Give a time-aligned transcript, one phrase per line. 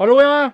[0.00, 0.52] Hallo, ja!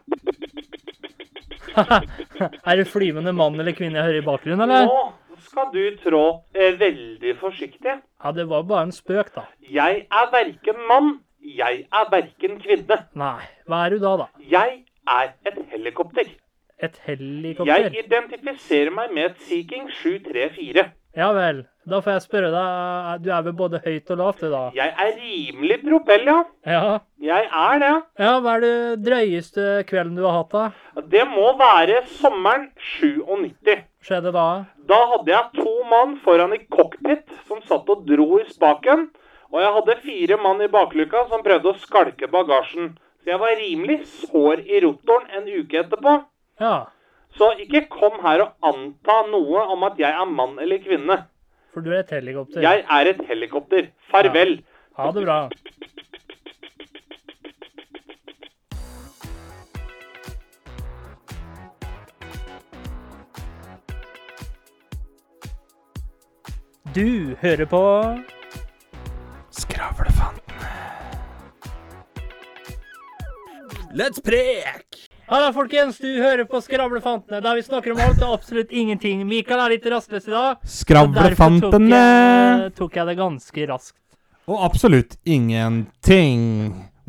[2.66, 4.88] er det flyvende mann eller kvinne jeg hører i bakgrunnen, eller?
[4.90, 7.94] Nå skal du trå eh, veldig forsiktig.
[8.02, 9.44] Ja, det var bare en spøk, da.
[9.70, 12.98] Jeg er verken mann, jeg er verken kvinne.
[13.22, 14.28] Nei, hva er du da, da?
[14.50, 14.80] Jeg
[15.14, 16.34] er et helikopter.
[16.82, 17.86] Et helikopter?
[17.86, 20.88] Jeg identifiserer meg med et Sea King 734.
[21.22, 21.62] Ja vel.
[21.86, 24.62] Da får jeg spørre deg, du er vel både høyt og lavt, du da?
[24.74, 26.38] Jeg er rimelig propell, ja.
[26.66, 26.96] Ja.
[27.22, 27.90] Jeg er det.
[28.18, 31.02] Ja, hva er det drøyeste kvelden du har hatt, da?
[31.12, 32.64] Det må være sommeren
[32.98, 33.84] 97.
[34.02, 34.46] Skjedde da?
[34.90, 39.06] Da hadde jeg to mann foran i cockpit som satt og dro i spaken.
[39.54, 42.96] Og jeg hadde fire mann i bakluka som prøvde å skalke bagasjen.
[43.22, 46.18] Så jeg var rimelig sår i rotoren en uke etterpå.
[46.62, 46.74] Ja.
[47.38, 51.22] Så ikke kom her og anta noe om at jeg er mann eller kvinne.
[51.76, 52.62] For du er et helikopter.
[52.64, 53.88] Jeg er et helikopter.
[54.10, 54.62] Farvel.
[54.96, 55.50] Ha det bra.
[66.96, 67.82] Du hører på
[69.50, 70.72] Skravlefantene.
[73.92, 74.95] Let's prek!
[75.26, 75.96] Halla, folkens!
[75.98, 79.24] Du hører på Skravlefantene, der vi snakker om alt og absolutt ingenting.
[79.26, 80.60] Mikael er litt rastløs i dag.
[81.00, 83.96] og Derfor tok jeg, tok jeg det ganske raskt.
[84.46, 86.44] Og absolutt ingenting.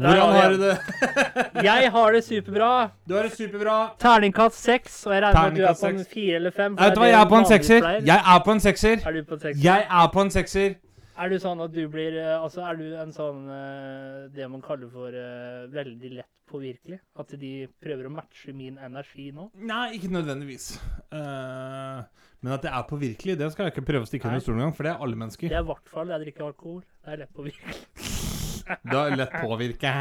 [0.01, 0.73] Hvordan har du det?
[1.69, 2.71] Jeg har det superbra.
[3.05, 3.77] Du har det superbra.
[4.01, 6.75] Terningkast seks, og jeg regner med at du er på en fire eller fem.
[6.77, 7.87] Vet du hva, jeg er på en sekser.
[8.05, 8.99] Jeg er på en sekser.
[9.05, 9.63] Er du på sekser?
[9.63, 10.75] Jeg er på en sekser.
[11.17, 14.63] Er du sånn at du blir eh, Altså, er du en sånn eh, Det man
[14.65, 16.99] kaller for eh, veldig lett påvirkelig?
[17.19, 17.51] At de
[17.83, 19.49] prøver å matche min energi nå?
[19.67, 20.77] Nei, ikke nødvendigvis.
[21.11, 22.05] Uh,
[22.39, 24.75] men at det er påvirkelig, det skal jeg ikke prøve å stikke under stolen engang,
[24.77, 25.51] for det er alle mennesker.
[25.51, 26.79] Det er i hvert fall jeg drikker alkohol.
[27.03, 27.81] Det er lett påvirkelig.
[28.67, 29.91] Du er lett påvirke.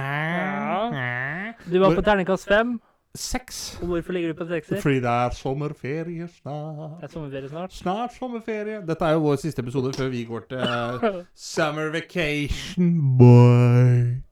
[1.70, 2.72] Du var på terningkast fem.
[3.16, 3.78] Seks.
[3.80, 4.80] Og hvorfor ligger du på sekser?
[4.82, 7.00] Fordi det er sommerferie snart.
[7.00, 7.72] Det er sommerferie snart.
[7.74, 8.82] Snart sommerferie.
[8.86, 11.18] Dette er jo vår siste episode før vi går til eh,
[11.48, 14.22] Summer vacation, boy.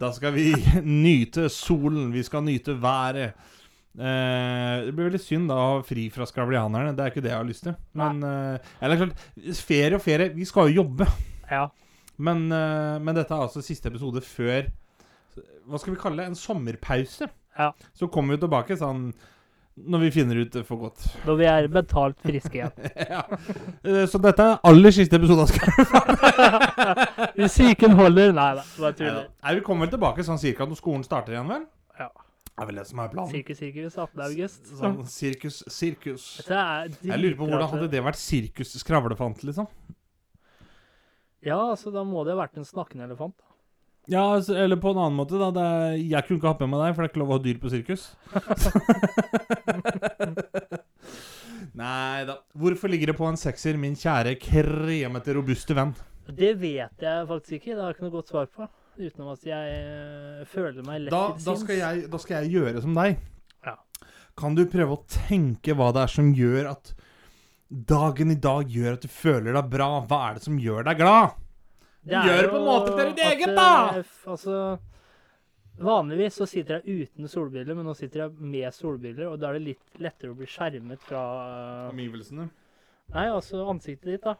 [0.00, 0.50] Da skal vi
[0.82, 2.10] nyte solen.
[2.14, 3.36] Vi skal nyte været.
[3.98, 6.94] Eh, det blir veldig synd da å ha fri fra skravlianerne.
[6.96, 7.76] Det er ikke det jeg har lyst til.
[7.98, 9.26] Men eh, Eller klart,
[9.66, 10.30] ferie og ferie.
[10.34, 11.08] Vi skal jo jobbe.
[11.50, 11.66] Ja.
[12.20, 14.68] Men, eh, men dette er altså siste episode før
[15.70, 16.30] Hva skal vi kalle det?
[16.30, 17.28] En sommerpause.
[17.60, 17.68] Ja.
[17.96, 19.10] Så kommer vi tilbake sånn
[19.80, 21.04] når vi finner ut det for godt.
[21.28, 22.88] Når vi er betalt friske igjen.
[23.14, 23.22] ja.
[23.86, 25.86] Eh, Så dette er aller siste episode av Skravl.
[27.38, 29.30] Hvis psyken holder Nei da, bare tuller.
[29.30, 31.64] Nei, Vi kommer vel tilbake sånn cirka når skolen starter igjen, vel?
[32.00, 32.10] Ja.
[32.50, 33.32] Det er vel det som er planen.
[33.32, 34.24] Sirkus, sirkus, 18.
[34.26, 34.72] august.
[34.82, 36.26] Sånn sirkus, sirkus.
[36.44, 39.70] Jeg lurer på hvordan hadde det vært sirkus skravlefant, liksom?
[41.40, 43.38] Ja, altså, da må det ha vært en snakkende elefant.
[44.10, 45.52] Ja, altså, eller på en annen måte, da.
[45.54, 47.36] Det er, jeg kunne ikke hatt med meg deg, for det er ikke lov å
[47.36, 48.02] ha dyr på sirkus.
[51.80, 52.34] Nei da.
[52.58, 55.92] Hvorfor ligger det på en sekser, min kjære kremete, robuste venn?
[56.26, 57.76] Det vet jeg faktisk ikke.
[57.76, 58.66] Det har jeg ikke noe godt svar på.
[59.00, 62.52] Utenom at jeg eh, føler meg lett Da, til da, skal jeg, da skal jeg
[62.58, 63.10] gjøre som deg.
[63.66, 63.76] Ja.
[64.40, 66.84] Kan du prøve å tenke hva det er som gjør at
[67.70, 69.90] dagen i dag gjør at du føler deg bra?
[70.10, 71.38] Hva er det som gjør deg glad?
[72.00, 73.98] Det er Gjør på en måte til ditt eget, da!
[73.98, 74.56] eh, Altså,
[75.80, 79.58] vanligvis så sitter jeg uten solbriller, men nå sitter jeg med solbriller, og da er
[79.58, 82.48] det litt lettere å bli skjermet fra eh, Omgivelsene.
[83.14, 84.36] Nei, altså ansiktet ditt, da.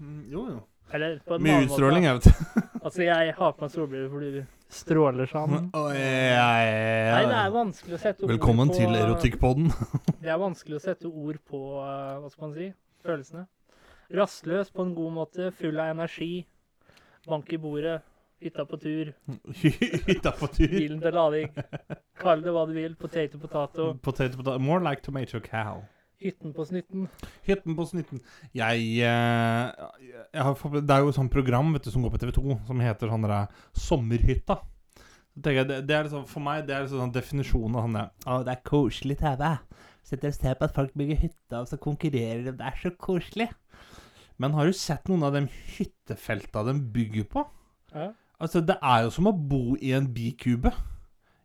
[0.00, 0.60] Mm, jo, jo.
[0.92, 2.32] Eller på en Mye annen utstråling, jeg vet.
[2.82, 5.68] Altså, jeg har på meg solbriller fordi du stråler sånn.
[5.78, 9.68] Oh, ja, ja, Nei, det er vanskelig å sette ord Velkommen på til Erotikkpodden.
[10.24, 12.66] Det er vanskelig å sette ord på eh, hva skal man si,
[13.06, 13.44] følelsene.
[14.18, 16.32] Rastløs på en god måte, full av energi.
[17.28, 18.00] Bank i bordet,
[18.42, 19.12] hytta på tur,
[20.08, 20.68] Hytta på tur.
[20.72, 21.52] bilen til lading.
[22.18, 22.94] Kall det hva du vil.
[22.98, 23.92] Potato, potato.
[24.02, 24.58] Potato, potato.
[24.62, 25.84] More like tomato cow.
[26.22, 27.06] Hytten på snytten.
[27.46, 28.20] Hytten på snytten.
[28.54, 29.86] Jeg, eh,
[30.34, 32.82] jeg har, Det er jo et sånt program vet du, som går på TV2, som
[32.82, 34.60] heter sånn der, Sommerhytta.
[35.42, 38.10] Jeg, det, det er liksom, For meg det er liksom sånn definisjonen av sånn der,
[38.28, 39.48] Å, det er koselig TV.
[40.06, 42.54] Sitter og ser på at folk bygger hytte, og så konkurrerer de.
[42.58, 43.48] Det er så koselig.
[44.40, 45.44] Men har du sett noen av de
[45.76, 47.44] hyttefelta de bygger på?
[47.92, 48.12] Ja.
[48.42, 50.72] Altså, Det er jo som å bo i en bikube.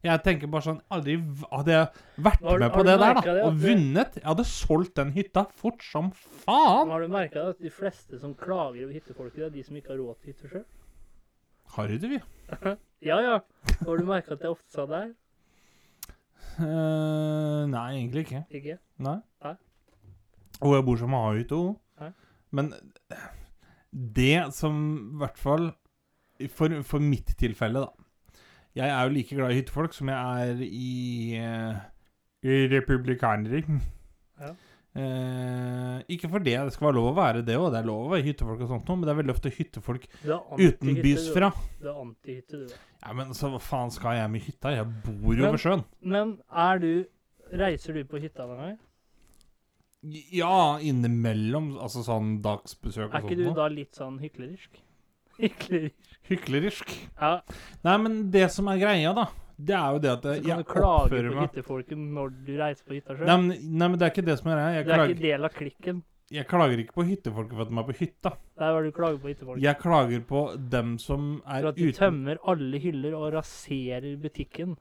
[0.06, 1.16] Jeg tenker bare sånn Aldri
[1.50, 1.88] Hadde jeg
[2.22, 5.44] vært Har med på det der da det og vunnet Jeg hadde solgt den hytta
[5.58, 6.12] fort som
[6.46, 6.92] faen.
[6.94, 9.96] Har du merka at de fleste som klager over hyttefolket, det er de som ikke
[9.96, 10.66] har råd til hytte sjøl?
[11.76, 12.22] Har du det, vi?
[13.10, 13.40] Ja ja.
[13.86, 15.10] Har du merka at jeg ofte sa det her?
[16.58, 18.40] Uh, nei, egentlig ikke.
[18.50, 18.78] Ikke?
[19.06, 19.20] Nei.
[19.46, 19.54] Nei.
[20.66, 21.76] Og jeg bor som A-hytte hun.
[22.02, 22.10] Nei.
[22.52, 22.74] Men
[23.92, 24.78] det som
[25.16, 25.72] i hvert fall
[26.54, 28.42] For, for mitt tilfelle, da.
[28.78, 31.80] Jeg er jo like glad i hyttefolk som jeg er i, uh,
[32.46, 33.64] i republikanere.
[34.38, 34.52] Ja.
[34.98, 38.06] Uh, ikke for det det skal være lov å være det òg, det er lov
[38.06, 40.08] å være hyttefolk og sånt noe, men det er veldig ofte hyttefolk
[40.62, 41.50] utenbys fra.
[41.82, 42.78] Det er antihytte, du.
[43.02, 44.74] Ja, men så hva faen skal jeg med hytta?
[44.78, 45.84] Jeg bor jo Men- ved sjøen.
[46.02, 46.92] Men er du
[47.48, 48.80] Reiser du på hytta noen gang?
[50.32, 51.74] Ja, innimellom.
[51.82, 53.18] Altså sånn dagsbesøk og sånt.
[53.18, 54.80] Er ikke du da litt sånn hyklerisk?
[55.42, 56.14] Hyklerisk.
[56.28, 56.94] Hyklerisk.
[57.22, 57.34] Ja,
[57.86, 59.28] Nei, men det som er greia, da,
[59.58, 62.34] det er jo det at jeg oppfører meg så kan du klage på hyttefolket når
[62.48, 63.30] du reiser på hytta sjøl.
[63.30, 64.74] Nei, nei, men det er ikke det som er greia.
[64.80, 66.02] Jeg, det er klager- ikke del av klikken.
[66.38, 68.34] jeg klager ikke på hyttefolket for at de er på hytta.
[68.58, 69.64] Det er hva du klager på hyttefolket.
[69.68, 70.42] Jeg klager på
[70.76, 74.76] dem som er uten For at du uten tømmer alle hyller og raserer butikken.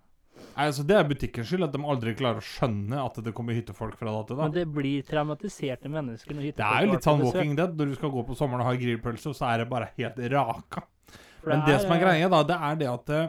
[0.56, 3.56] Nei, altså, Det er butikkens skyld at de aldri klarer å skjønne at det kommer
[3.58, 4.47] hyttefolk fra da til da.
[4.47, 7.25] Men det blir traumatiserte mennesker når Det hyttefolk er jo litt sånn.
[7.26, 7.75] Walking Dead.
[7.76, 10.87] Når du skal gå på sommeren og ha grillpølse, så er det bare helt raka.
[11.43, 13.29] For Men det som er eh, greia, da, det er det at eh,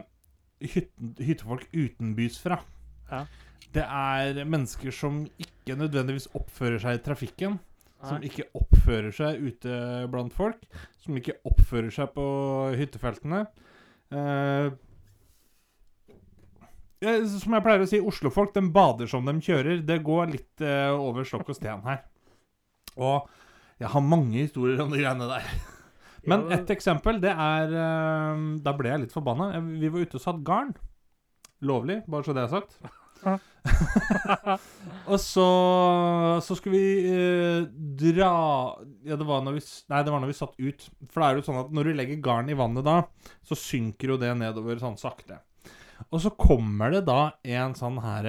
[0.74, 2.62] hytten, hyttefolk utenbys fra
[3.12, 3.26] Ja.
[3.76, 7.60] Det er mennesker som ikke nødvendigvis oppfører seg i trafikken.
[8.08, 9.78] Som ikke oppfører seg ute
[10.14, 10.64] blant folk.
[11.04, 12.26] Som ikke oppfører seg på
[12.80, 13.44] hyttefeltene.
[14.16, 14.87] Eh, ja,
[16.98, 19.82] som jeg pleier å si, Oslofolk de bader som de kjører.
[19.86, 22.04] Det går litt eh, over stokk og sten her.
[22.98, 23.28] Og
[23.78, 25.50] jeg har mange historier om de greiene der.
[26.30, 29.52] Men et ett eksempel, det er eh, Da ble jeg litt forbanna.
[29.80, 30.74] Vi var ute og satt garn.
[31.66, 32.80] Lovlig, bare så det er sagt.
[35.12, 35.46] og så,
[36.46, 37.64] så skulle vi eh,
[37.98, 38.30] dra
[39.04, 40.88] Ja, det var når vi Nei, det var når vi satt ut.
[41.10, 43.02] For det er jo sånn at når du legger garn i vannet da,
[43.46, 45.42] så synker jo det nedover sånn sakte.
[46.14, 48.28] Og så kommer det da en sånn her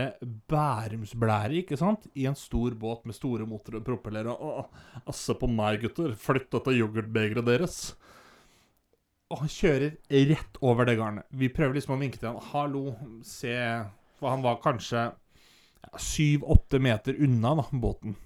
[0.51, 2.09] bærumsblære, ikke sant?
[2.19, 4.31] I en stor båt med store motorer og propeller.
[4.33, 4.69] Og,
[5.05, 6.15] altså på meg, gutter.
[6.19, 7.79] Flytt dette yoghurtbegeret deres.
[9.29, 9.99] Og han kjører
[10.31, 11.29] rett over det garnet.
[11.29, 12.41] Vi prøver liksom å vinke til han.
[12.53, 12.85] Hallo,
[13.27, 13.55] se
[14.19, 15.11] For han var kanskje
[16.01, 18.17] syv-åtte meter unna da, båten.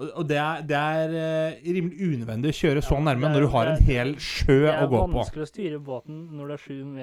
[0.00, 3.48] Og, det er, det er eh, rimelig unødvendig å kjøre så nærme er- når du
[3.52, 4.96] har en hel sjø å gå på.
[4.96, 6.54] Det er vanskelig å styre båten når du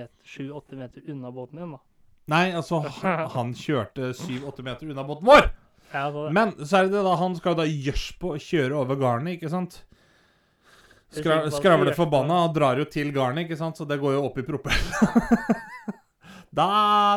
[0.02, 1.82] er sju-åtte meter, unna båten din, da.
[2.34, 5.52] Nei, altså, han, han kjørte syv-åtte meter unna båten vår!
[5.94, 9.38] Ja, Men så er det da, han skal da gjørs på å kjøre over garnet,
[9.38, 9.78] ikke sant?
[11.16, 13.80] Skra, skravle forbanna og drar jo til garnet, ikke sant?
[13.80, 14.82] Så det går jo opp i propellen.
[16.60, 16.68] da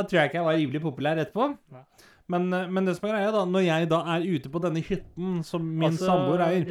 [0.07, 1.49] tror jeg ikke jeg var rimelig populær etterpå.
[1.75, 1.83] Nei.
[2.31, 4.81] Men, eh, men det som er greia, da, når jeg da er ute på denne
[4.87, 6.63] hytten som min altså, samboer eier,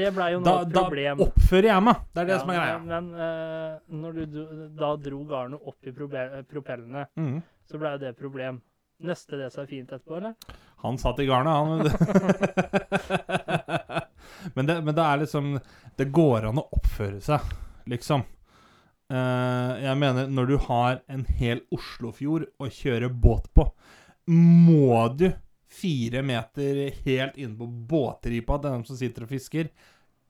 [0.46, 0.84] da, da
[1.26, 1.96] oppfører jeg meg.
[2.14, 2.78] Det er det Ja, som er greia.
[2.80, 4.22] Men, men eh, når du
[4.80, 7.38] da dro garnet opp i propellene, mm.
[7.68, 8.56] så ble jo det et problem.
[9.10, 10.34] Nøste det seg fint etterpå, eller?
[10.84, 11.70] Han satt i garnet, han.
[14.56, 15.60] men, det, men det er liksom
[16.00, 17.40] Det går an å oppføre seg,
[17.92, 18.22] liksom.
[19.10, 23.66] Uh, jeg mener, når du har en hel Oslofjord å kjøre båt på,
[24.30, 25.32] må du
[25.70, 29.70] fire meter helt inne på båtripa til dem som sitter og fisker,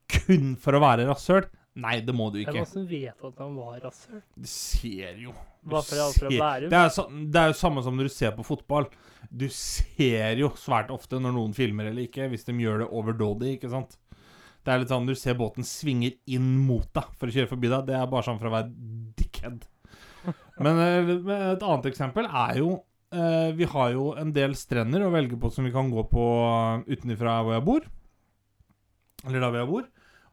[0.10, 1.48] kun for å være rasshøl?
[1.80, 2.66] Nei, det må du ikke.
[2.68, 4.22] som vet at han var rasshøl.
[4.36, 5.32] Du ser jo
[5.64, 6.30] du ser-
[6.70, 8.88] Det er, så, det er jo samme som når du ser på fotball.
[9.32, 13.56] Du ser jo svært ofte når noen filmer eller ikke, hvis de gjør det overdådig,
[13.60, 13.98] ikke sant?
[14.66, 17.70] Det er litt sånn du ser båten svinger inn mot deg for å kjøre forbi
[17.72, 17.86] deg.
[17.88, 18.74] Det er bare sånn for å være
[19.20, 19.64] dickhead.
[20.60, 22.74] Men eh, men et annet eksempel er jo
[23.14, 26.26] eh, Vi har jo en del strender å velge på som vi kan gå på
[26.88, 27.88] utenfra hvor jeg bor.
[29.28, 29.88] Eller da hvor jeg bor.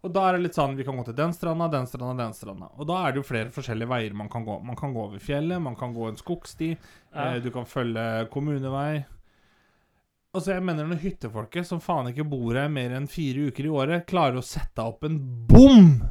[0.06, 2.35] Og da er det litt sånn Vi kan gå til den stranda, den stranda, den
[2.37, 2.68] stranda.
[2.78, 4.61] Og da er det jo flere forskjellige veier man kan gå.
[4.62, 6.76] Man kan gå over fjellet, man kan gå en skogsti,
[7.14, 7.35] Ja.
[7.35, 9.04] eh, du kan følge kommunevei.
[10.37, 13.73] Altså, jeg mener når hyttefolket, som faen ikke bor her mer enn fire uker i
[13.73, 15.16] året, klarer å sette opp en
[15.49, 16.02] bom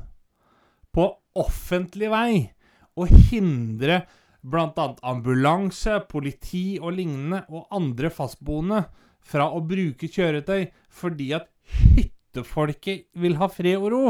[0.91, 1.05] på
[1.37, 2.51] offentlig vei
[2.97, 3.99] og hindre
[4.45, 4.85] bl.a.
[5.09, 8.83] ambulanse, politi og lignende og andre fastboende
[9.25, 11.47] fra å bruke kjøretøy fordi at
[11.79, 14.03] hyttefolket vil ha fred og ro,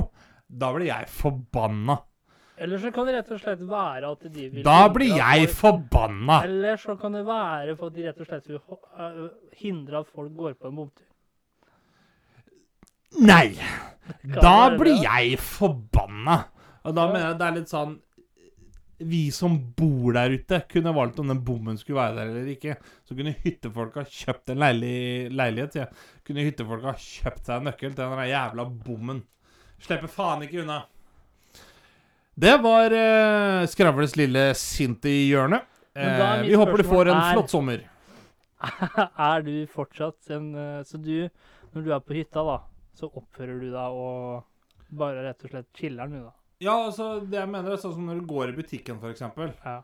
[0.47, 1.95] da blir jeg forbanna.
[2.59, 5.89] Eller så kan det rett og slett være at de vil Da blir jeg folk-
[5.89, 6.37] forbanna.
[6.47, 9.25] Eller så kan det være for at de rett og slett vil øh,
[9.59, 11.09] hindre at folk går på en bomtur.
[13.23, 13.55] Nei!
[14.23, 16.37] Da blir jeg forbanna.
[16.85, 17.95] Og da mener jeg det er litt sånn
[18.97, 22.77] Vi som bor der ute, kunne valgt om den bommen skulle være der eller ikke.
[23.03, 26.03] Så kunne hyttefolka kjøpt en leilig, leilighet, jeg.
[26.27, 29.19] Kunne hyttefolka kjøpt seg en nøkkel til den jævla bommen.
[29.83, 30.77] Slipper faen ikke unna.
[32.35, 35.67] Det var eh, Skravles lille sint i hjørnet.
[35.95, 37.83] Eh, vi håper du får en er- flott sommer.
[39.29, 41.27] er du fortsatt en øh, Så du,
[41.75, 42.57] når du er på hytta, da,
[42.95, 46.33] så oppfører du deg og bare rett og slett chiller'n, du, da.
[46.63, 49.51] Ja, altså, det jeg mener er sånn som når du går i butikken, eksempel.
[49.65, 49.81] Ja.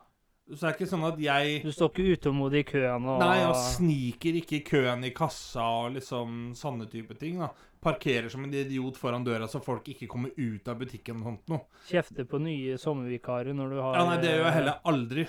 [0.52, 3.44] Så er det ikke sånn at jeg Du står ikke utålmodig i køen og Nei,
[3.46, 7.38] og sniker ikke i køen i kassa og liksom sånne type ting.
[7.38, 7.48] da.
[7.82, 11.48] Parkerer som en idiot foran døra så folk ikke kommer ut av butikken og sånt
[11.48, 11.60] noe.
[11.88, 15.26] kjefter på nye sommervikarer når du har Ja, nei, det gjør jeg heller aldri.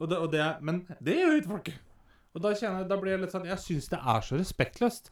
[0.00, 1.72] Og det, og det, er- men det gjør jo ikke folk.
[2.34, 5.10] Og da kjenner jeg, da blir jeg litt sånn Jeg syns det er så respektløst.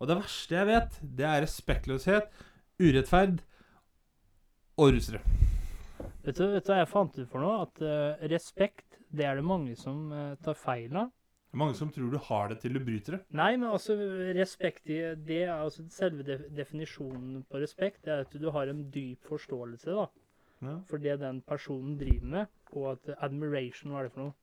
[0.00, 2.28] Og det verste jeg vet, det er respektløshet,
[2.78, 3.40] urettferd
[4.78, 5.20] og russere.
[6.24, 7.62] Vet du, vet du hva jeg fant ut for noe?
[7.66, 11.08] At eh, respekt, det er det mange som eh, tar feil av.
[11.48, 13.20] Det er mange som tror du har det til du bryter det.
[13.38, 13.94] Nei, men altså
[14.36, 18.68] respekt i det er altså Selve def definisjonen på respekt det er at du har
[18.68, 20.04] en dyp forståelse da,
[20.66, 24.36] Ja, for det den personen driver med, og at admiration, hva er det for noe?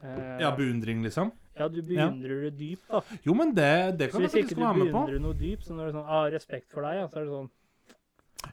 [0.00, 1.34] Eh, ja beundring, liksom?
[1.60, 3.02] ja, du beundrer det dypt, da.
[3.26, 4.92] Jo, men det, det Så kan hvis ikke faktisk du være med på.
[4.96, 7.26] beundrer noe dypt, så når det er sånn ah, 'Respekt for deg', ja, så er
[7.28, 7.50] det sånn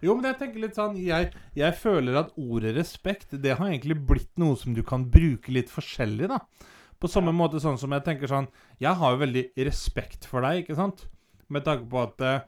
[0.04, 3.98] Jo, men jeg tenker litt sånn jeg, jeg føler at ordet respekt, det har egentlig
[4.10, 6.42] blitt noe som du kan bruke litt forskjellig, da.
[6.98, 8.48] På samme måte sånn som jeg tenker sånn
[8.82, 11.04] Jeg har jo veldig respekt for deg, ikke sant?
[11.54, 12.46] Med tanke på at eh,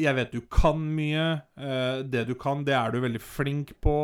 [0.00, 1.26] jeg vet du kan mye.
[1.60, 3.96] eh, det du kan, det er du veldig flink på.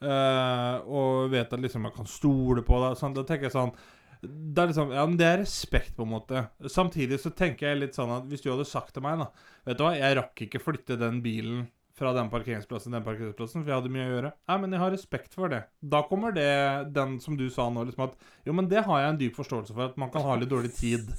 [0.00, 2.98] eh, og vet at liksom jeg kan stole på deg.
[3.00, 3.74] Sånn, da tenker jeg sånn
[4.22, 6.40] det er liksom, ja, det er respekt, på en måte.
[6.66, 9.28] Samtidig så tenker jeg litt sånn at hvis du hadde sagt til meg, da
[9.68, 11.66] Vet du hva, jeg rakk ikke flytte den bilen
[11.98, 14.32] fra den parkeringsplassen til den parkeringsplassen, for jeg hadde mye å gjøre.
[14.50, 15.62] Nei, men jeg har respekt for det.
[15.94, 16.48] Da kommer det,
[16.96, 19.74] den som du sa nå, liksom at Jo, men det har jeg en dyp forståelse
[19.74, 21.10] for, at man kan ha litt dårlig tid.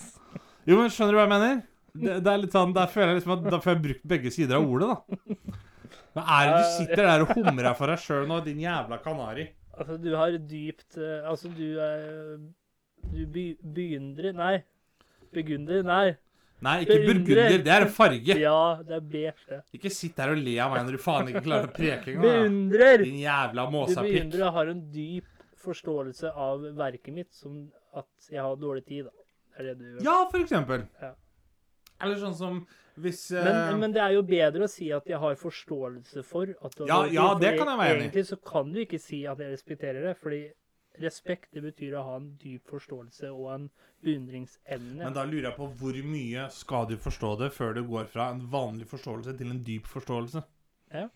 [0.67, 1.61] Jo, men skjønner du hva jeg mener?
[1.99, 4.31] Det, det er litt sånn, Der føler jeg liksom at da får jeg brukt begge
[4.33, 5.59] sider av ordet, da.
[6.15, 9.47] Hva er det du sitter der og humrer for deg sjøl nå, din jævla kanari?
[9.79, 12.39] Altså, du har dypt eh, Altså, du er
[13.13, 14.55] Du be beundrer Nei.
[15.33, 15.85] Begunder?
[15.87, 16.17] Nei.
[16.65, 17.53] Nei, ikke burgunder.
[17.63, 18.35] Det er en farge.
[18.41, 19.59] Ja, det er beige.
[19.77, 22.25] Ikke sitt der og le av meg når du faen ikke klarer å preke engang.
[22.25, 23.05] Beundrer!
[23.05, 24.17] Din jævla Du måsapikk.
[24.17, 25.29] beundrer og har en dyp
[25.63, 27.63] forståelse av verket mitt som
[27.99, 29.15] at jeg har dårlig tid, da.
[29.59, 30.03] Det det du.
[30.05, 30.85] Ja, for eksempel.
[31.01, 31.13] Ja.
[31.99, 32.61] Eller sånn som
[32.99, 33.43] hvis uh...
[33.43, 36.83] Men, men det er jo bedre å si at jeg har forståelse for at du
[36.83, 38.07] har Ja, ja, det kan jeg være enig i.
[38.07, 40.41] Egentlig så kan du ikke si at jeg respekterer det, fordi
[41.03, 43.69] respekt det betyr å ha en dyp forståelse og en
[44.05, 45.03] beundringsevne.
[45.03, 48.29] Men da lurer jeg på hvor mye skal du forstå det før det går fra
[48.33, 50.43] en vanlig forståelse til en dyp forståelse?
[50.95, 51.07] Ja.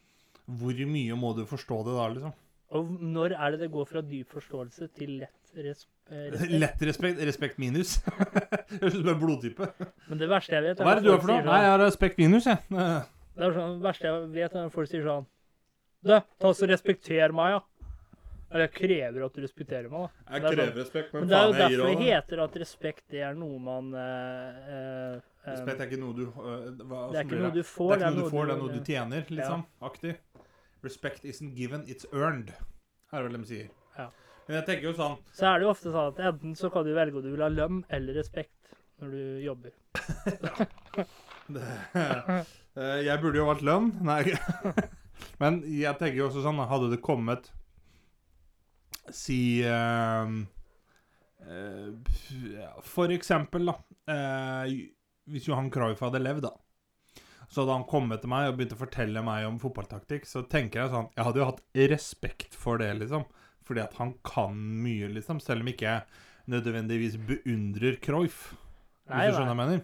[0.46, 2.34] Hvor mye må du forstå det da, liksom?
[2.74, 6.48] Og når er det det går fra dyp forståelse til lett eh, respekt?
[6.50, 7.20] Lett respekt.
[7.30, 8.00] Respekt minus.
[8.82, 9.68] Høres ut som en blodtype.
[10.10, 11.44] Men det verste jeg vet, Hva er det du har for noe?
[11.46, 12.64] Nei, jeg sånn- har respekt minus, jeg.
[12.74, 15.30] Det er sånn, det verste jeg vet, er når folk sier sånn
[16.04, 16.12] Du,
[16.44, 17.62] ta så respekter meg, ja.
[18.54, 20.24] Eller jeg krever at du respekterer meg, da.
[20.36, 22.08] Jeg Det er krever respekt, men Men det er jo faen, jeg gir derfor det
[22.08, 26.22] heter at respekt det er noe man eh, eh, eh, Respekt er ikke noe du
[26.28, 28.62] øh, hva, Det er ikke noe du får, Det er noe du får, det er
[28.62, 29.64] noe du eh, tjener, liksom.
[29.90, 30.14] Aktig.
[30.86, 32.54] Respect isn't given, it's earned.
[33.10, 33.72] Er det vel de sier.
[33.98, 34.06] Ja.
[34.46, 36.86] Men jeg tenker jo sånn Så er det jo ofte sånn at enten så kan
[36.86, 39.74] du velge om du vil ha lønn eller respekt når du jobber.
[41.58, 41.66] det,
[41.98, 43.90] eh, Jeg burde jo valgt lønn.
[44.06, 44.22] Nei.
[45.42, 47.50] Men jeg tenker jo også sånn Hadde det kommet
[49.12, 50.34] Si eh,
[51.44, 53.78] eh, For eksempel, da.
[54.14, 54.76] eh,
[55.32, 56.54] hvis Johan Cruyff hadde levd, da.
[57.50, 60.82] Så hadde han kommet til meg og begynt å fortelle meg om fotballtaktikk, så tenker
[60.82, 61.62] jeg sånn Jeg hadde jo hatt
[61.94, 63.26] respekt for det, liksom.
[63.64, 65.40] Fordi at han kan mye, liksom.
[65.44, 68.54] Selv om ikke jeg nødvendigvis beundrer Cruyff.
[69.06, 69.84] Hvis Nei, du skjønner hva jeg mener?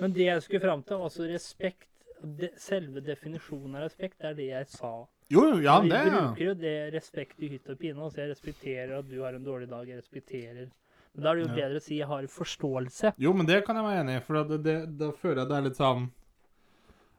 [0.00, 1.88] Men det jeg skulle fram til, altså respekt
[2.22, 4.92] de, Selve definisjonen av respekt er det jeg sa.
[5.32, 7.96] Jo, ja, Vi det bruker jo det respekt i hytt og pine.
[8.00, 9.88] Altså jeg respekterer at du har en dårlig dag.
[9.88, 10.70] Jeg respekterer
[11.14, 11.54] Men da er det jo Ja.
[11.54, 13.14] bedre å si jeg har forståelse.
[13.18, 15.56] Jo, men det kan jeg være enig i, for det, det, da føler jeg det
[15.56, 16.10] er litt sånn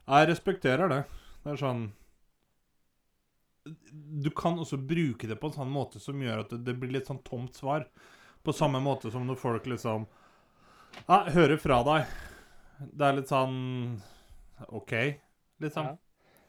[0.08, 1.04] Jeg respekterer det.
[1.44, 1.92] Det er sånn
[4.22, 6.92] Du kan også bruke det på en sånn måte som gjør at det, det blir
[6.92, 7.86] litt sånn tomt svar.
[8.44, 10.06] På samme måte som når folk liksom
[11.08, 12.06] ja, hører fra deg.
[12.92, 13.56] Det er litt sånn
[14.68, 14.92] OK,
[15.60, 15.84] liksom.
[15.84, 15.96] Ja.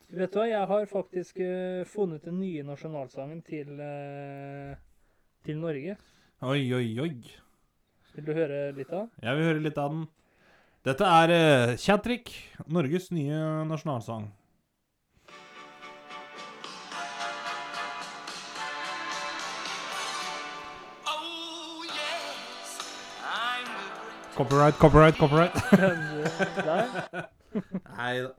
[0.08, 4.72] Vet du hva, jeg har faktisk uh, funnet den nye nasjonalsangen til, uh,
[5.44, 5.98] til Norge.
[6.48, 7.12] Oi, oi, oi.
[8.16, 9.10] Vil du høre litt av?
[9.10, 9.28] den?
[9.28, 10.08] Jeg vil høre litt av den.
[10.88, 12.32] Dette er uh, Kjatrik,
[12.72, 14.32] Norges nye nasjonalsang.
[21.04, 21.84] Oh.
[24.40, 25.52] Copyright, copyright, copyright.
[27.98, 28.36] Nei da.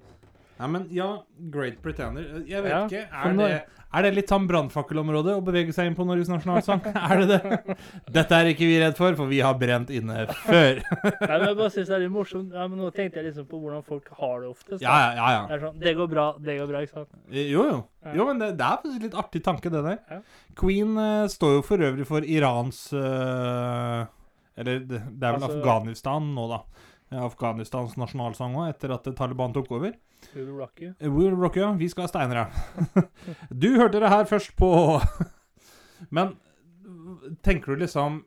[0.58, 1.08] Nei, men ja,
[1.54, 2.40] Great Pretender.
[2.48, 3.02] Jeg vet Ja, ikke.
[3.14, 3.48] Er det,
[3.94, 6.80] er det litt sånn brannfakkelområde å bevege seg inn på Norges nasjonalsang?
[6.98, 7.76] er det det?
[8.16, 10.80] Dette er ikke vi redd for, for vi har brent inne før.
[11.22, 12.50] Nei, men jeg bare synes det er litt morsomt.
[12.58, 14.82] Ja, men nå tenkte jeg liksom på hvordan folk har det oftest.
[14.82, 15.46] ja, ja, ja.
[15.52, 17.14] Det sånn, det går bra, det går bra, ikke sant?
[17.38, 17.78] Jo, jo.
[18.08, 18.16] Ja.
[18.18, 20.26] Jo, men det, det er faktisk litt artig tanke, det der.
[20.58, 24.02] Queen uh, står jo for øvrig for Irans uh,
[24.58, 26.60] Eller det, det er vel Altså- Afghanistan nå, da.
[27.10, 29.94] Eh, Afghanistans nasjonalsang òg, etter at Taliban tok over.
[30.34, 30.94] We will rock you.
[31.00, 32.48] We will rock you, vi skal ha steinere.
[33.62, 34.70] du hørte det her først på
[36.14, 36.34] Men
[37.42, 38.24] tenker du liksom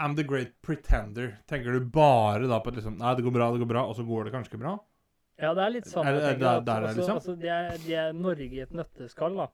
[0.00, 1.36] I'm the great pretender.
[1.46, 3.94] Tenker du bare da på at liksom Nei, det går bra, det går bra, og
[3.98, 4.72] så går det kanskje bra?
[5.38, 6.06] Ja, det er litt sånn.
[6.06, 7.14] Er det- er der, der er, altså- liksom?
[7.20, 9.46] Altså, det, er, det er Norge i et nøtteskall, da.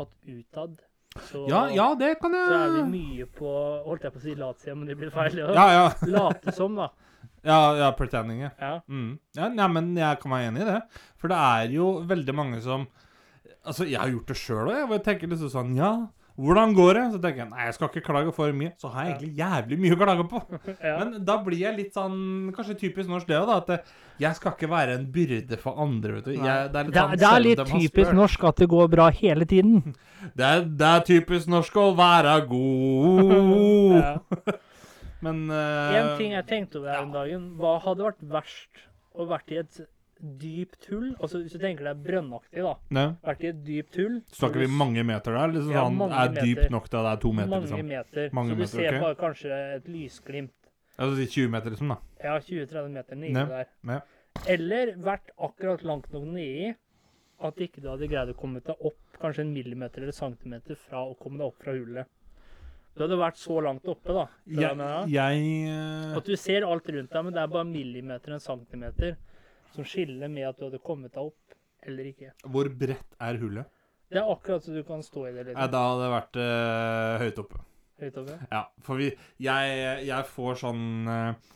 [0.00, 0.76] At utad
[1.30, 3.48] så, Ja, ja, det kan jeg så er vi mye på
[3.86, 5.38] Holdt jeg på å si latsida, men det blir feil.
[5.40, 5.52] Ja.
[5.56, 5.86] Ja, ja.
[6.12, 6.90] Late som, da.
[7.46, 8.52] Ja, ja pretending, ja.
[8.60, 8.74] Ja.
[8.90, 9.14] Mm.
[9.38, 10.80] Ja, nei, men jeg kan være enig i det.
[11.22, 12.88] For det er jo veldig mange som
[13.66, 15.88] Altså, jeg har gjort det sjøl òg, jeg tenker liksom sånn Ja,
[16.38, 17.04] hvordan går det?
[17.14, 18.68] Så tenker jeg nei, jeg skal ikke klage for mye.
[18.78, 20.38] Så har jeg egentlig jævlig mye å klage på.
[20.84, 20.92] ja.
[21.00, 22.18] Men da blir jeg litt sånn
[22.54, 23.56] Kanskje typisk norsk det òg, da.
[23.64, 23.88] At
[24.22, 26.32] jeg skal ikke være en byrde for andre, vet du.
[26.36, 28.92] Jeg, det er litt, Det, sånn, er- det er litt typisk norsk at det går
[28.94, 29.80] bra hele tiden.
[30.36, 34.06] Det er, det er typisk norsk å være god.
[35.26, 35.32] Ja.
[35.32, 38.82] Men Én En ting jeg tenkte over her om dagen, hva hadde vært verst
[39.16, 39.80] å vært i et
[40.40, 41.10] dypt hull?
[41.20, 42.74] Altså Hvis du tenker deg brønnaktig, da.
[42.96, 44.20] ne, Vært i et dypt hull.
[44.32, 45.52] Snakker vi mange meter der?
[45.52, 46.46] Liksom Ja, sånn, mange er meter.
[46.46, 47.88] dypt nok til at det er to meter, Mange liksom?
[47.90, 48.30] meter.
[48.32, 49.00] Mange så du meter, ser okay.
[49.04, 50.52] bare kanskje et lysglimt.
[50.96, 51.98] Altså si 20 meter, liksom, da.
[52.24, 53.66] Ja, 20-30 meter nedi Ne, der.
[53.84, 54.00] ne.
[54.48, 56.74] Eller vært akkurat langt nok nedi
[57.44, 61.02] at ikke du hadde greid å komme deg opp kanskje en millimeter eller centimeter fra
[61.04, 62.06] å komme deg opp fra hullet.
[62.96, 64.24] Du hadde vært så langt oppe, da.
[64.48, 64.76] Jeg,
[65.12, 69.18] jeg eh, At du ser alt rundt deg, men det er bare millimeter en centimeter
[69.74, 72.32] som skiller med at du hadde kommet deg opp eller ikke.
[72.48, 73.68] Hvor bredt er hullet?
[74.08, 77.12] Det er akkurat så du kan stå i det litt da hadde det vært uh,
[77.20, 77.60] høyt oppe.
[78.00, 78.38] høyt oppe?
[78.52, 79.10] Ja, for vi
[79.42, 79.76] Jeg,
[80.06, 81.52] jeg får sånn uh,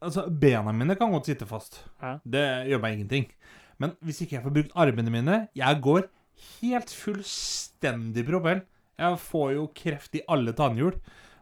[0.00, 1.82] Altså, bena mine kan godt sitte fast.
[2.00, 2.14] Hæ?
[2.24, 3.26] Det gjør meg ingenting.
[3.82, 6.06] Men hvis ikke jeg får brukt armene mine Jeg går
[6.60, 8.62] helt fullstendig propell.
[8.96, 10.96] Jeg får jo kreft i alle tannhjul.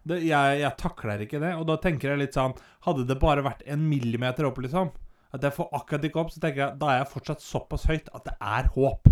[0.04, 1.54] Det, jeg, jeg takler ikke det.
[1.56, 2.52] Og da tenker jeg litt sånn
[2.84, 4.90] Hadde det bare vært en millimeter opp, liksom,
[5.34, 8.10] at jeg får akkurat ikke opp, så tenker jeg da er jeg fortsatt såpass høyt
[8.12, 9.08] at det er håp.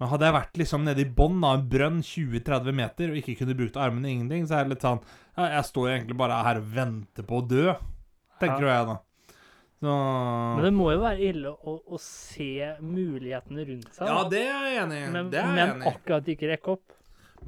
[0.00, 3.36] Men hadde jeg vært liksom nede i bånn av en brønn 20-30 meter og ikke
[3.42, 6.62] kunne brukt armene ingenting, så er det litt sånn ja, Jeg står egentlig bare her
[6.62, 7.74] og venter på å dø,
[8.42, 8.96] tenker jeg da.
[9.82, 9.92] Så
[10.56, 14.08] Men det må jo være ille å, å se mulighetene rundt seg.
[14.08, 15.06] Ja, det er jeg enig i.
[15.10, 16.98] men, men enig akkurat ikke rekke opp.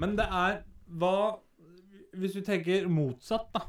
[0.01, 0.63] Men det er
[0.99, 1.15] Hva
[2.15, 3.65] Hvis du tenker motsatt, da.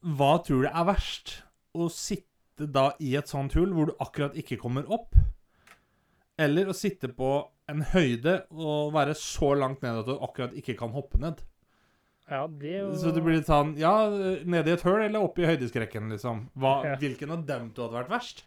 [0.00, 1.38] Hva tror du er verst?
[1.76, 5.16] Å sitte da i et sånt hull hvor du akkurat ikke kommer opp?
[6.40, 7.30] Eller å sitte på
[7.70, 11.40] en høyde og være så langt ned at du akkurat ikke kan hoppe ned?
[12.30, 13.94] Ja, det jo Så det blir litt sånn Ja,
[14.46, 16.46] nede i et hull eller oppe i høydeskrekken, liksom.
[16.56, 16.96] Hva, Ja.
[17.00, 18.44] Hvilken av dem du hadde vært verst?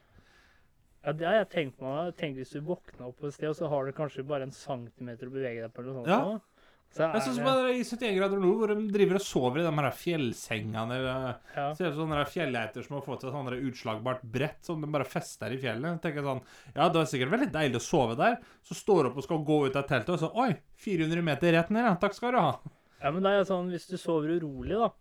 [1.03, 2.13] Ja, det har jeg tenkt meg.
[2.19, 5.27] Tenk hvis du våkner opp et sted, og så har du kanskje bare en centimeter
[5.27, 5.83] å bevege deg på.
[5.83, 6.11] eller noe sånt.
[6.13, 6.53] Ja.
[6.93, 9.71] Så Jeg syns bare i 71 grader nord, hvor de driver og sover i de
[9.73, 11.63] her fjellsengene ja.
[11.73, 12.19] Ser ut som sånne
[12.53, 15.97] der som har fått et sånn utslagbart brett som de bare fester i fjellet.
[16.03, 16.43] Tenker jeg sånn,
[16.75, 18.37] Ja, det er sikkert veldig deilig å sove der.
[18.61, 20.51] Så står du opp og skal gå ut av teltet, og så Oi,
[20.85, 21.95] 400 meter rett ned, ja.
[21.97, 22.53] Takk skal du ha.
[23.01, 24.91] ja, men det er sånn hvis du sover urolig, da.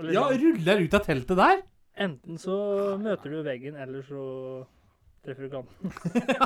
[0.00, 1.62] Eller, Ja, liksom, ruller ut av teltet der?
[2.00, 2.56] enten så
[2.98, 4.66] møter du veggen, eller så
[5.24, 5.92] treffer du kanten.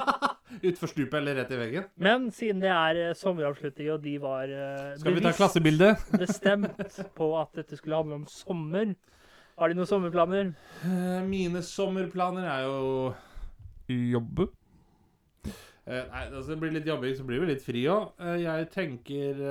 [0.69, 1.87] Utfor stupet eller rett i veggen.
[2.01, 5.93] Men siden det er eh, sommeravslutning, og de var eh, Skal vi ta klassebilde?
[6.25, 8.95] bestemt på at dette skulle handle om sommer,
[9.59, 10.53] har de noen sommerplaner?
[10.87, 13.15] Eh, Mine sommerplaner er jo
[14.15, 14.49] jobbe.
[15.85, 18.15] Nei, altså det blir litt jobbing, så blir det litt fri òg.
[18.41, 19.43] jeg tenker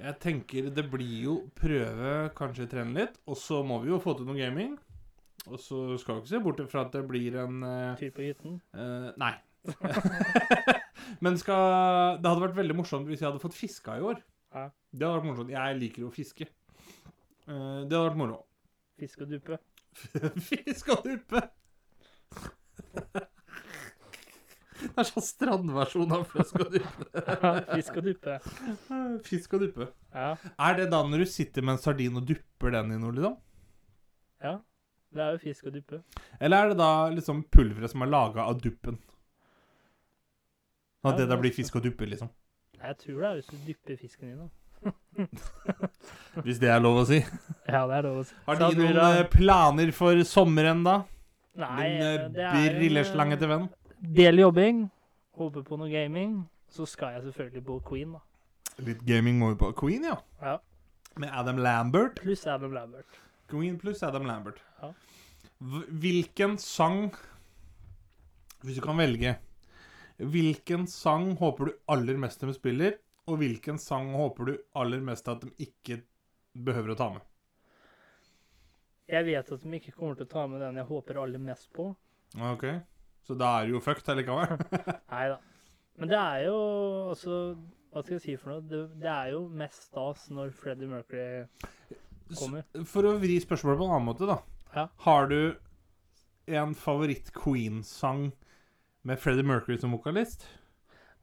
[0.00, 4.16] Jeg tenker det blir jo prøve kanskje trene litt, og så må vi jo få
[4.18, 4.74] til noe gaming.
[5.46, 8.24] Og så skal vi ikke se bort fra at det blir en uh, Tyr på
[8.26, 8.58] hytten?
[8.74, 9.34] Uh, Nei.
[11.24, 14.20] Men skal Det hadde vært veldig morsomt hvis jeg hadde fått fiska i år.
[14.54, 14.68] Ja.
[14.90, 15.54] Det hadde vært morsomt.
[15.54, 16.48] Jeg liker jo å fiske.
[17.46, 18.42] Uh, det hadde vært moro.
[18.98, 19.60] Fisk og duppe?
[20.48, 21.46] Fisk og duppe.
[24.76, 27.22] Det er sånn strandversjon av fisk og duppe.
[27.70, 28.34] Fisk og duppe.
[29.24, 29.88] Fisk og duppe.
[30.12, 30.30] Ja.
[30.68, 33.38] Er det da når du sitter med en sardin og dupper den i noe, liksom?
[34.44, 34.58] ja.
[35.14, 36.02] Det er jo fisk og duppe.
[36.40, 38.98] Eller er det da liksom pulveret som er laga av duppen?
[41.06, 42.28] At det da blir fisk og duppe, liksom?
[42.82, 44.50] Jeg tror det er hvis du dypper fisken i noe.
[46.44, 47.16] Hvis det er lov å si.
[47.72, 48.34] Ja, det er lov å si.
[48.46, 50.98] Har de noen det- eh, planer for sommeren, da?
[51.56, 53.64] Nei, Din eh, det er brilleslange til venn.
[54.18, 54.82] Del jobbing,
[55.40, 56.36] håper på noe gaming.
[56.68, 58.20] Så skal jeg selvfølgelig på Queen, da.
[58.84, 59.72] Litt gaming må vi på.
[59.80, 60.18] Queen, ja.
[60.42, 60.58] Ja.
[61.16, 62.20] Med Adam Lambert.
[62.20, 63.06] Pluss Adam Lambert.
[63.50, 64.60] Queen pluss Adam Lambert.
[64.82, 64.92] Ja.
[66.02, 67.14] Hvilken sang
[68.60, 69.36] Hvis du kan velge
[70.18, 72.94] Hvilken sang håper du aller mest de spiller,
[73.28, 75.98] og hvilken sang håper du aller mest at de ikke
[76.56, 77.24] behøver å ta med?
[79.12, 81.68] Jeg vet at de ikke kommer til å ta med den jeg håper aller mest
[81.76, 81.90] på.
[82.48, 82.64] Ok,
[83.28, 84.56] Så da er du jo fucked allikevel?
[85.12, 85.36] Nei da.
[86.00, 86.56] Men det er jo
[87.12, 87.36] altså
[87.92, 88.64] Hva skal jeg si for noe?
[88.68, 91.44] Det, det er jo mest stas når Freddie Mercury
[92.34, 92.64] kommer.
[92.84, 94.40] For å vri spørsmålet på en annen måte, da.
[94.74, 94.88] Ja.
[95.06, 95.56] Har du
[96.46, 98.32] en favoritt-Queen-sang
[99.06, 100.46] med Freddie Mercury som vokalist?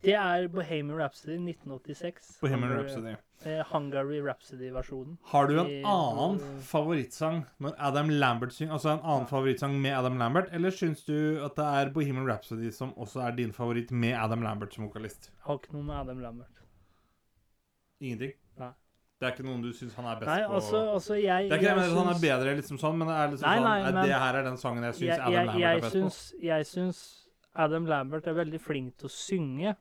[0.03, 2.39] Det er Bohemian Rhapsody 1986.
[2.41, 3.13] Bohemian Rhapsody.
[3.45, 5.17] eh, Hungary Rhapsody-versjonen.
[5.31, 8.73] Har du en annen favorittsang når Adam Lambert synger?
[8.73, 10.49] Altså en annen favorittsang med Adam Lambert?
[10.51, 14.41] Eller syns du at det er Bohemian Rhapsody som også er din favoritt med Adam
[14.43, 15.31] Lambert som vokalist?
[15.47, 16.59] Har ikke noe med Adam Lambert.
[18.01, 18.33] Ingenting?
[19.23, 20.57] Det er ikke noen du syns han er best Nei, på?
[20.59, 22.97] altså, altså jeg det er ikke det jeg jeg mener han er bedre, liksom sånn,
[22.99, 24.93] men det er liksom Nei, sånn nei, sånn men- Det her er den sangen jeg
[24.99, 27.01] syns jeg, Adam Lambert er best syns, jeg syns
[27.55, 29.75] Adam Lambert er veldig flink til å synge.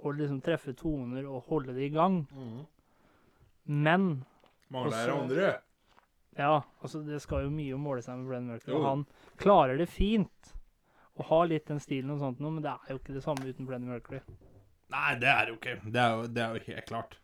[0.00, 2.22] Og liksom treffe toner og holde det i gang.
[2.26, 2.40] på.
[2.40, 2.66] Mm.
[3.66, 4.06] Men
[4.72, 5.50] Mangler andre.
[6.38, 8.74] ja, altså det skal jo mye å måle seg med Brenn Mercury.
[8.78, 10.54] Og han klarer det fint.
[11.18, 13.44] Og har litt den stilen og sånt noe, men det er jo ikke det samme
[13.44, 14.20] uten Brenn Mercury.
[14.90, 15.76] Nei, det er det jo ikke.
[15.92, 17.18] Det er jo, det er jo helt klart.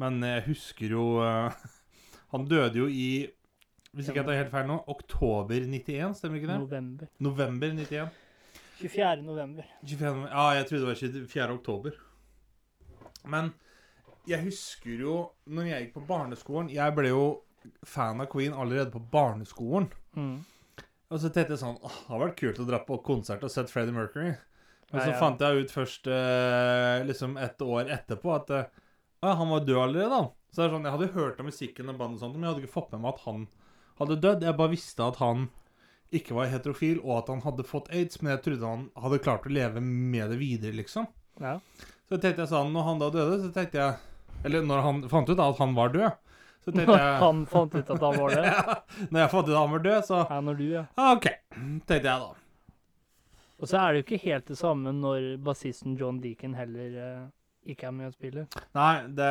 [0.00, 1.62] Men jeg husker jo eh,
[2.32, 3.28] Han døde jo i
[3.92, 6.60] Hvis ikke jeg tar helt feil nå, oktober 91, stemmer ikke det?
[6.62, 7.10] November.
[7.20, 8.20] November 91.
[8.82, 9.22] 24.
[9.22, 9.66] november.
[9.84, 11.58] 24, ja, jeg trodde det var 24.
[11.58, 11.98] oktober.
[13.28, 13.52] Men
[14.26, 15.16] jeg husker jo
[15.50, 17.24] når jeg gikk på barneskolen Jeg ble jo
[17.86, 19.88] fan av Queen allerede på barneskolen.
[20.16, 20.40] Mm.
[21.12, 23.52] Og så tenkte jeg sånn Åh, det hadde vært kult å dra på konsert og
[23.52, 24.32] sett Freddie Mercury.
[24.92, 28.50] Men så fant jeg ut først eh, liksom et år etterpå at
[29.22, 30.22] «Å, han var død allerede, da.
[30.52, 32.52] Så det er sånn, Jeg hadde hørt om musikken og bandet og sånt, men jeg
[32.52, 33.44] hadde ikke fått med meg at han
[34.00, 34.46] hadde dødd.
[34.48, 35.46] Jeg bare visste at han
[36.12, 39.46] ikke var heterofil, og at han hadde fått aids, men jeg trodde han hadde klart
[39.48, 41.06] å leve med det videre, liksom.
[41.40, 41.54] Ja.
[42.10, 43.94] Så tenkte jeg sånn, når han da døde, så tenkte jeg
[44.44, 46.18] Eller når han fant ut da at han var død,
[46.66, 48.46] så tenkte jeg han fant ut at han var død?
[48.50, 48.74] ja,
[49.08, 50.82] Når jeg fant ut at han var død, så Ja, når du, ja.
[50.98, 51.28] OK,
[51.88, 52.32] tenkte jeg da.
[53.62, 57.22] Og så er det jo ikke helt det samme når bassisten John Deacon heller eh,
[57.64, 58.46] ikke er med og spiller.
[58.74, 59.30] Nei, det,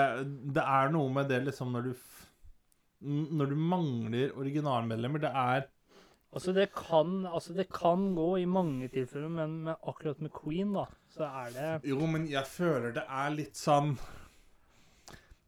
[0.56, 1.94] det er noe med det liksom når du
[3.02, 5.64] Når du mangler originalmedlemmer, det er
[6.32, 10.72] Altså det kan, altså det kan gå i mange tilfeller, men, med, akkurat med Queen,
[10.72, 13.98] da, så er det Jo, men jeg føler det er litt sånn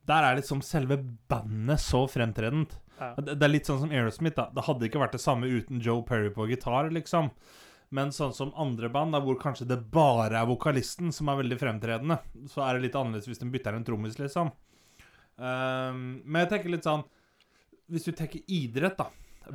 [0.10, 0.98] Der er liksom selve
[1.32, 2.76] bandet så fremtredent.
[3.00, 3.14] ja.
[3.16, 4.50] Det, det er litt sånn som Aerosmith, da.
[4.52, 7.32] Det hadde ikke vært det samme uten Joe Perry på gitar, liksom.
[7.94, 11.60] Men sånn som andre band, da, hvor kanskje det bare er vokalisten som er veldig
[11.62, 12.18] fremtredende,
[12.50, 14.50] så er det litt annerledes hvis den bytter en trommis, liksom.
[15.38, 17.02] Um, men jeg tenker litt sånn
[17.90, 19.08] Hvis du tenker idrett, da.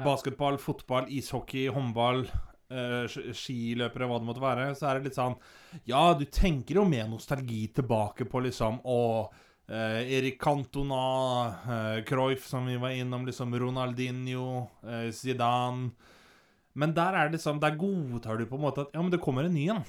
[0.04, 4.70] Basketball, fotball, ishockey, håndball, uh, skiløpere, hva det måtte være.
[4.78, 5.36] Så er det litt sånn
[5.88, 9.02] Ja, du tenker jo med nostalgi tilbake på liksom Å,
[9.68, 15.90] Uh, Erik Cantona, uh, Cruyff, som vi var innom, liksom Ronaldinho, uh, Zidane
[16.78, 19.20] Men der er det liksom Der godtar du på en måte at Ja, men det
[19.22, 19.82] kommer en ny en.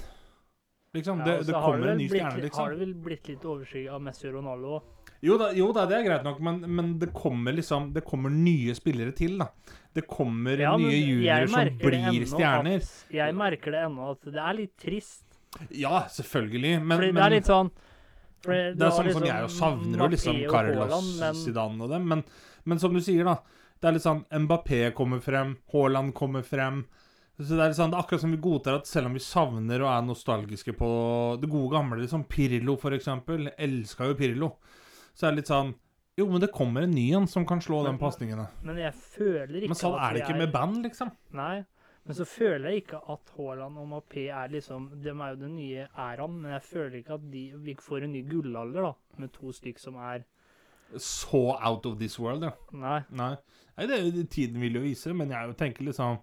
[0.94, 1.20] Liksom.
[1.22, 2.64] Ja, det det kommer en ny blitt stjerne, liksom.
[2.64, 4.96] Har det vel blitt litt overskygget av Messi og Ronaldo òg?
[5.22, 8.32] Jo da, jo da, det er greit nok, men, men det kommer liksom Det kommer
[8.34, 9.50] nye spillere til, da.
[9.94, 12.82] Det kommer nye juniorer som blir stjerner.
[12.82, 15.26] At, jeg merker det ennå at det er litt trist.
[15.74, 17.72] Ja, selvfølgelig, men, Fordi det er litt sånn
[18.46, 21.10] det, Det er sånn sånn som liksom jeg jo savner jo liksom Carlos
[21.44, 22.06] Zidane og dem.
[22.14, 22.26] Men,
[22.70, 23.38] men som du sier, da.
[23.80, 26.82] Det er litt sånn Mbappé kommer frem, Haaland kommer frem.
[27.40, 29.22] Så det er litt sånn, det er akkurat som vi godtar at selv om vi
[29.24, 30.90] savner og er nostalgiske på
[31.40, 34.50] det gode gamle, liksom Pirlo for eksempel, jeg elska jo Pirlo,
[35.16, 35.74] så er det litt sånn
[36.20, 38.50] Jo, men det kommer en ny en som kan slå Men- de pasningene.
[38.62, 41.12] Men jeg føler ikke Men sånn er det ikke ikke med band, liksom.
[41.32, 41.64] Nei.
[42.06, 45.56] Men så føler jeg ikke at Haaland og Mbappé er liksom De er jo den
[45.56, 48.94] nye æraen, men jeg føler ikke at de, vi får en ny gullalder, da.
[49.18, 50.26] Med to stykk som er
[50.98, 52.52] Så out of this world, ja.
[52.74, 53.02] Nei.
[53.12, 53.36] Nei,
[53.78, 56.18] Nei det, det, tiden vil jo vise, men jeg tenker liksom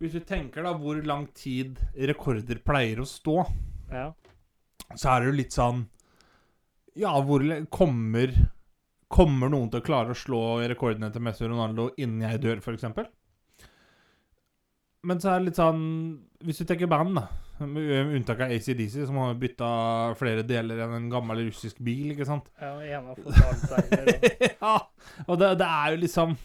[0.00, 3.44] Hvis vi tenker da hvor lang tid rekorder pleier å stå,
[3.92, 4.08] Ja.
[4.96, 5.84] så er det jo litt sånn
[6.98, 8.34] Ja, hvor kommer
[9.12, 12.62] Kommer noen til å klare å slå rekordene til Messi og Ronaldo innen jeg dør,
[12.64, 12.86] f.eks.?
[15.04, 15.82] Men så er det litt sånn
[16.46, 17.26] Hvis du tenker band, da,
[17.70, 19.68] med unntak av ACDC, som har bytta
[20.20, 22.48] flere deler enn en gammel russisk bil, ikke sant?
[22.60, 24.76] ja og en har fått ja,
[25.26, 26.36] og det, det er jo liksom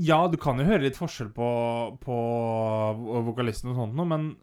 [0.00, 1.50] Ja, du kan jo høre litt forskjell på,
[2.00, 2.18] på
[3.28, 4.34] vokalisten og sånt men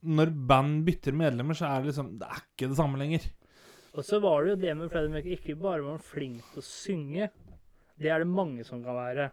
[0.00, 3.26] når band bytter medlemmer, så er det liksom Det er ikke det samme lenger.
[3.90, 6.62] Og så var det jo det med Freddie Mercury, ikke bare var han flink til
[6.62, 7.28] å synge,
[8.00, 9.26] det er det mange som kan være,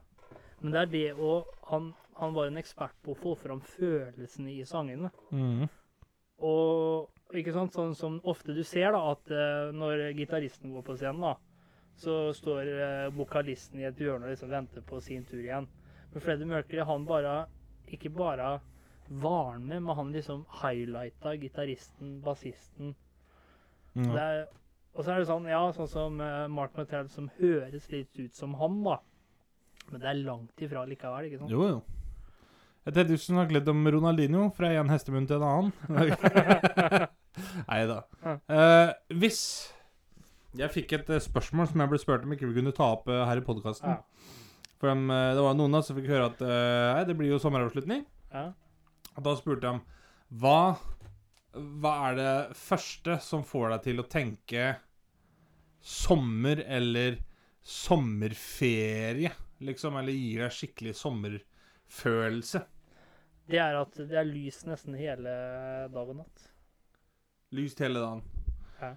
[0.60, 1.38] men det er det å
[1.70, 5.12] Han, han var en ekspert på å få fram følelsene i sangene.
[5.32, 5.68] Mm.
[6.48, 10.98] Og ikke sant, sånn som ofte du ser, da, at eh, når gitaristen går på
[11.00, 11.36] scenen, da,
[11.98, 15.68] så står eh, vokalisten i et hjørne og liksom venter på sin tur igjen.
[16.14, 17.48] Men Freddie Mercury, han bare
[17.92, 18.60] Ikke bare
[19.08, 22.96] var han med, men han liksom highlighta gitaristen, bassisten.
[23.96, 24.10] Mm.
[24.12, 24.42] Det er,
[24.94, 28.36] og så er det sånn, ja, sånn som eh, Mark Martell, som høres litt ut
[28.36, 28.98] som han, da.
[29.94, 31.54] Men det er langt ifra likevel, ikke sant?
[31.54, 31.97] Jo, jo.
[32.88, 35.74] Jeg tenkte du skulle snakke litt om Ronaldinho, fra en hestemunn til en annen.
[37.68, 37.98] Nei da.
[38.48, 39.42] Uh, hvis
[40.58, 43.10] jeg fikk et eh, spørsmål som jeg ble spurt om ikke vi kunne ta opp
[43.12, 43.98] eh, her i podkasten.
[44.82, 47.42] For eh, det var noen av oss som fikk høre at nei, det blir jo
[47.42, 48.06] sommeravslutning.
[48.32, 48.50] Ja.
[49.16, 50.78] Og da spurte de hva,
[51.82, 54.72] hva er det første som får deg til å tenke
[55.88, 57.22] sommer eller
[57.68, 59.32] sommerferie,
[59.64, 60.00] liksom?
[60.00, 62.64] Eller gir deg skikkelig sommerfølelse?
[63.48, 65.32] Det er at det er lys nesten hele
[65.94, 66.48] dag og natt.
[67.56, 68.24] Lyst hele dagen.
[68.82, 68.90] Ja.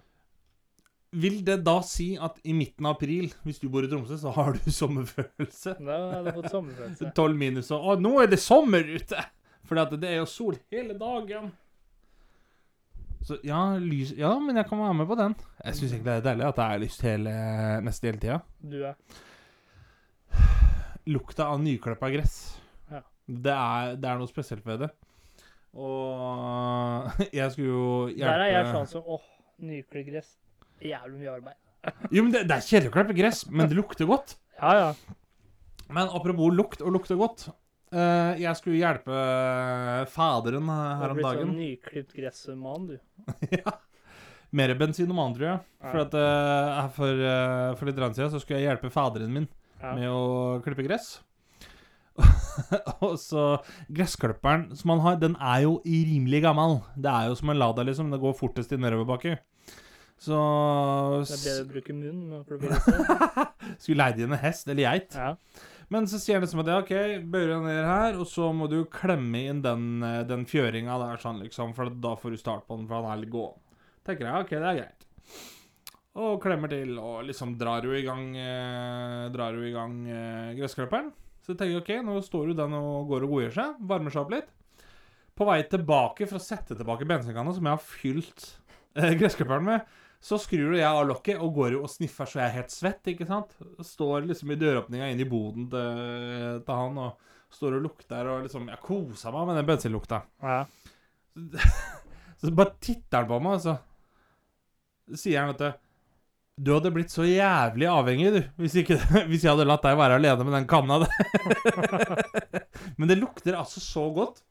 [1.23, 4.33] Vil det da si at i midten av april, hvis du bor i Tromsø, så
[4.35, 5.77] har du sommerfølelse?
[5.79, 7.13] Da har du fått sommerfølelse.
[7.23, 9.23] 12 minus og Å, nå er det sommer ute!
[9.67, 11.51] For det er jo sol hele dagen.
[13.23, 15.35] Så ja, lys Ja, men jeg kan være med på den.
[15.63, 17.35] Jeg syns egentlig det er deilig at det er lyst hele,
[17.85, 18.39] nesten hele tida.
[18.59, 18.97] Du er
[21.11, 22.35] Lukta av nyklippa gress.
[23.31, 24.89] Det, er, det er noe spesielt ved det.
[25.77, 27.07] Og
[27.39, 29.23] jeg skulle jo hjelpe Der er jeg sånn som åh,
[29.63, 30.33] nyklipt gress.
[30.83, 31.57] Jævlig mye arbeid.
[32.13, 34.35] Jo, men det, det er kjedelig å klippe gress, men det lukter godt.
[34.59, 35.15] Ja, ja.
[35.91, 37.47] Men apropos lukt og lukter godt.
[37.91, 39.15] Uh, jeg skulle hjelpe
[40.13, 41.49] faderen her om om Du dagen.
[41.49, 42.99] sånn nyklipt gressmann, du.
[43.57, 43.73] ja.
[44.55, 45.59] Mer bensinoman, tror jeg.
[45.81, 46.05] For, Ja.
[46.05, 49.49] at, uh, for, uh, for litt siden så skulle jeg hjelpe faderen min
[49.81, 49.95] Ja.
[49.97, 51.17] med å klippe gress.
[53.05, 53.45] og så
[53.91, 56.79] Gressklipperen som han har, den er jo rimelig gammel.
[56.95, 58.11] Det er jo som en Lada, liksom.
[58.13, 59.37] Det går fortest i nedoverbakke.
[60.21, 60.37] Så
[61.25, 63.13] Det er bedre å bruke munn gresset.
[63.81, 65.15] Skulle leid inn en hest eller geit.
[65.17, 65.33] Ja.
[65.91, 66.91] Men så sier han liksom at ja, OK,
[67.33, 71.41] deg ned her, og så må du klemme inn den, eh, den fjøringa der, sånn
[71.43, 73.57] liksom, for da får du start på den, for han er litt gåen.
[74.07, 75.07] Tenker jeg, OK, det er greit.
[76.21, 80.53] Og klemmer til, og liksom drar jo i gang eh, Drar jo i gang eh,
[80.57, 81.11] gressklipperen.
[81.41, 84.21] Så tenker jeg OK, nå står jo den og går og godgjør seg, varmer seg
[84.23, 84.51] opp litt.
[85.37, 88.47] På vei tilbake for å sette tilbake bensinkanna som jeg har fylt
[88.99, 92.45] eh, gressklipperen med, så skrur jeg av lokket og går jo og sniffer så jeg
[92.45, 93.55] er helt svett, ikke sant?
[93.81, 98.45] Står liksom i døråpninga inn i boden til, til han og står og lukter og
[98.45, 100.21] liksom Jeg koser meg med den bensinlukta.
[100.45, 100.61] ja.
[102.41, 105.67] Så bare titter han på meg, og så sier han at det,
[106.61, 110.19] du hadde blitt så jævlig avhengig, du, hvis, ikke, hvis jeg hadde latt deg være
[110.19, 110.99] alene med den kanna.
[112.99, 114.43] Men det lukter altså så godt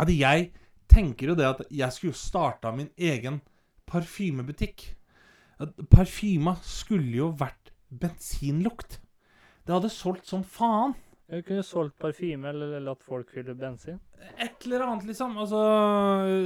[0.00, 0.48] at jeg
[0.90, 3.40] tenker jo det at jeg skulle starta min egen
[3.88, 4.86] parfymebutikk.
[5.92, 8.98] Parfyma skulle jo vært bensinlukt.
[9.66, 10.96] Det hadde solgt som faen.
[11.32, 13.96] Jeg kunne solgt parfyme eller latt folk fylle bensin.
[14.36, 15.32] Et eller annet, liksom.
[15.40, 15.60] Altså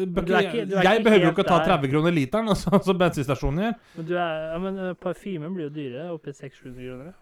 [0.07, 3.75] ikke- Jeg behøver jo ikke å ta 30 kroner literen, altså, som bensinstasjonen gjør.
[3.97, 7.15] Men, er, ja, men eh, parfymen blir jo dyrere, oppi 600-700 kroner.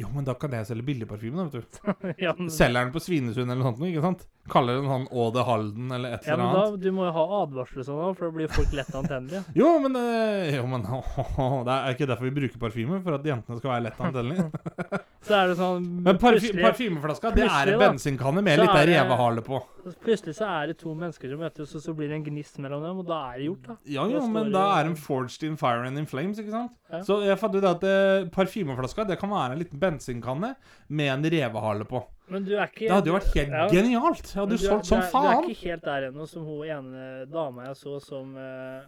[0.00, 2.14] Jo, men da kan jeg selge billig parfyme, da, vet du.
[2.24, 4.22] ja, men, Selger den på Svinesund eller noe sånt, ikke sant?
[4.50, 7.24] Kaller den han Åde Halden eller et ja, eller men da, du må jo ha
[7.44, 9.42] advarsler sånn, for da blir folk lett antennelige.
[9.60, 10.82] Jo, men, eh, jo, men
[11.68, 14.48] Det er ikke derfor vi bruker parfyme, for at jentene skal være lett antennelige.
[15.28, 19.60] Så er det sånn Men parfy parfymeflaska, det er en bensinkanne med litt revehale på.
[20.02, 22.82] plutselig så er det to mennesker som møtes, og så blir det en gnist mellom
[22.82, 23.76] dem, og da er det gjort, da.
[23.94, 26.74] Ja, jo, men da er de forged in fire and in flames, ikke sant?
[26.90, 27.04] Ja.
[27.06, 30.56] Så jeg fant ut at eh, parfymeflaska det kan være en liten bensinkanne
[30.90, 32.02] med en revehale på.
[32.30, 33.66] Men du er ikke Det hadde jo vært helt Ja.
[33.68, 34.26] genialt!
[34.32, 35.42] Jeg hadde jo solgt som faen!
[35.42, 38.82] Du er ikke helt der ennå som hun ene dama jeg så som uh,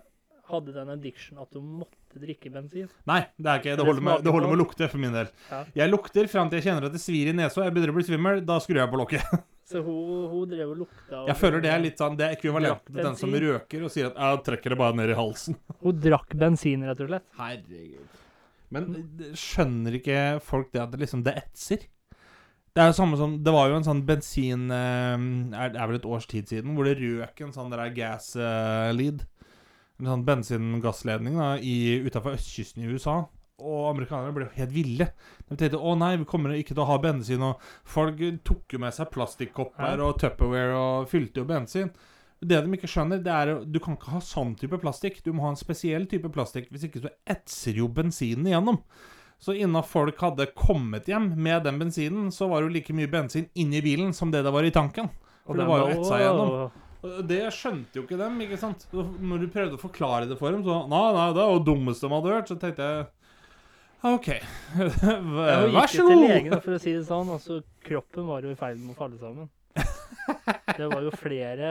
[0.50, 2.88] hadde den addiction at hun måtte drikke bensin.
[3.06, 3.84] Nei, det er ikke det.
[3.86, 5.28] Holder med, det holder med å lukte for min del.
[5.50, 5.64] Ja.
[5.74, 7.98] Jeg lukter fram til jeg kjenner at det svir i nesa og jeg begynner å
[7.98, 8.44] bli svimmel.
[8.46, 9.24] Da skrur jeg på lokket.
[9.70, 11.22] Så hun, hun drev og lukta.
[11.22, 13.90] og- Jeg føler det er litt sånn Det er ekvivalent til den som røker og
[13.90, 15.56] sier at 'jeg trekker det bare ned i halsen'.
[15.82, 17.24] Hun drakk bensin, rett og slett.
[17.38, 18.20] Herregud.
[18.70, 21.86] Men skjønner ikke folk det at det liksom Det etser?
[22.74, 25.14] Det er jo samme som Det var jo en sånn bensin eh,
[25.54, 28.90] er, er vel et års tid siden hvor det røk en sånn der gas eh,
[28.96, 29.22] lead.
[30.02, 33.20] En sånn bensin-gassledning i- utafor østkysten i USA.
[33.64, 35.06] og amerikanerne ble helt ville.
[35.48, 37.40] De tenkte å nei, vi kommer ikke til å ha bensin.
[37.46, 41.92] Og folk tok jo med seg plastikkopper og Tupperware og fylte jo bensin.
[42.42, 45.22] Det de ikke skjønner, det er at Du kan ikke ha sånn type plastikk.
[45.24, 46.66] Du må ha en spesiell type plastikk.
[46.74, 48.82] Hvis ikke så etser jo bensinen igjennom.
[49.42, 53.10] Så innen folk hadde kommet hjem med den bensinen, så var det jo like mye
[53.10, 55.10] bensin inni bilen som det det var i tanken.
[55.44, 56.80] For det var jo var- etsa igjennom.
[57.28, 58.86] Det skjønte jo ikke dem, ikke sant?
[58.94, 62.08] Når du prøvde å forklare det for dem, så Nei, nei, det jo det dummeste
[62.08, 62.48] de hadde hørt.
[62.48, 63.06] Så tenkte jeg
[64.04, 64.28] OK.
[65.34, 67.28] Vær så gikk Jeg gikk til legen, for å si det sånn.
[67.34, 69.50] Altså, kroppen var jo i ferd med å falle sammen.
[70.78, 71.68] Det var jo flere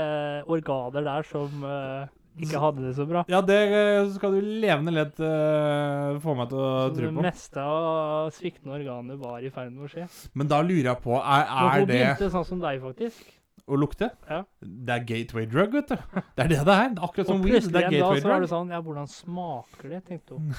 [0.53, 2.05] organer der som eh,
[2.41, 3.21] ikke hadde det så bra.
[3.29, 7.25] Ja, det eh, skal du levende lett uh, få meg til å Så tro det
[7.27, 10.07] meste av sviktende organer var i ferd med å skje.
[10.33, 13.27] Men da lurer jeg på Er, er hun det begynte sånn som deg, faktisk.
[13.69, 14.09] å lukte?
[14.29, 14.41] Ja.
[14.63, 15.97] Det er gateway drug, vet du.
[15.97, 16.89] Det er det det er.
[16.95, 17.53] Det er Akkurat som Og weed.
[17.53, 20.01] Det plutselig er en dag gateway så var det sånn Ja, hvordan smaker det?
[20.09, 20.49] tenkte hun.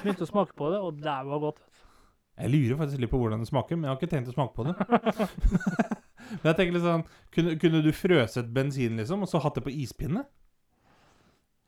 [0.00, 1.62] Begynte å smake på det, og det var godt.
[2.38, 4.54] Jeg lurer faktisk litt på hvordan det smaker, men jeg har ikke tenkt å smake
[4.54, 4.74] på det.
[6.40, 9.64] men jeg tenker litt sånn Kunne, kunne du frøset bensin, liksom, og så hatt det
[9.66, 10.22] på ispinne?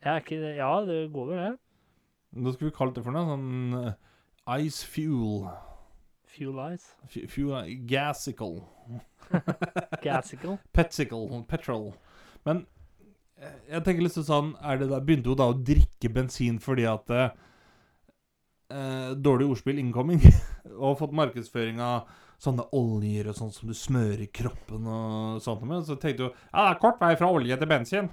[0.01, 1.59] Ikke Ja, det går vel, det.
[2.45, 3.99] Da skulle vi kalt det for noe sånn eh,
[4.65, 5.51] Ice fuel.
[6.31, 6.95] Fuel ice?
[7.05, 8.61] F Fuel Gasical.
[10.03, 10.57] Gassicle.
[10.77, 11.43] Petsicle.
[11.49, 11.91] Petrol.
[12.47, 12.65] Men
[13.37, 16.87] eh, jeg tenker litt sånn er det der, Begynte hun da å drikke bensin fordi
[16.89, 17.37] at eh,
[18.73, 20.23] eh, Dårlig ordspill incoming.
[20.83, 22.09] og fått markedsføring av
[22.41, 25.85] sånne oljer og sånn som du smører i kroppen og sånt med.
[25.85, 28.09] Så tenkte hun ja, det er kort vei fra olje til bensin.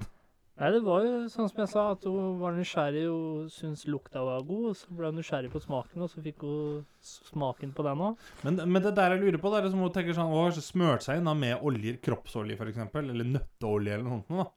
[0.57, 4.23] Nei, det var jo sånn som jeg sa, at hun var nysgjerrig og syntes lukta
[4.25, 4.63] var god.
[4.71, 8.23] og Så ble hun nysgjerrig på smaken, og så fikk hun smaken på den òg.
[8.47, 10.49] Men, men det der jeg lurer på, det er liksom hun tenker sånn Hun har
[10.49, 14.41] kanskje smørt seg inn da med oljer, kroppsolje f.eks., eller nøtteolje eller noe sånt.
[14.41, 14.47] da.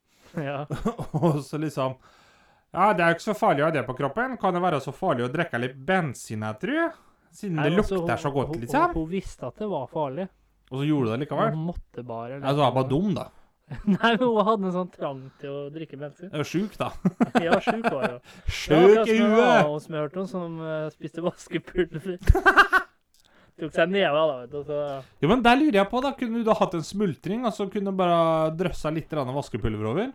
[0.46, 0.58] Ja.
[1.20, 1.96] Og så liksom
[2.72, 4.36] Ja, det er jo ikke så farlig å ha det på kroppen.
[4.40, 6.92] Kan det være så farlig å drikke litt bensin, jeg tror?
[7.34, 8.88] Siden Nei, det lukter så godt, hun- liksom.
[8.94, 10.28] Hun, hun visste at det var farlig.
[10.70, 11.52] Og så gjorde du det likevel?
[11.58, 12.38] Hun måtte bare.
[12.40, 13.26] Altså, hun er bare dum, da.
[13.86, 16.30] Nei, men hun hadde en sånn trang til å drikke bensin.
[16.32, 16.88] Hun var sjuk, da.
[17.42, 18.22] Ja, sjuk var hun.
[18.60, 19.68] Sjuk i huet!
[19.68, 22.16] Hun smørte noen som uh, spiste vaskepulver.
[23.60, 24.60] Tok seg neve da, vet du.
[24.66, 24.80] Så
[25.22, 26.14] Jo, men der lurer jeg på, da.
[26.18, 30.12] Kunne du da hatt en smultring, og så kunne du bare drøssa litt vaskepulver over?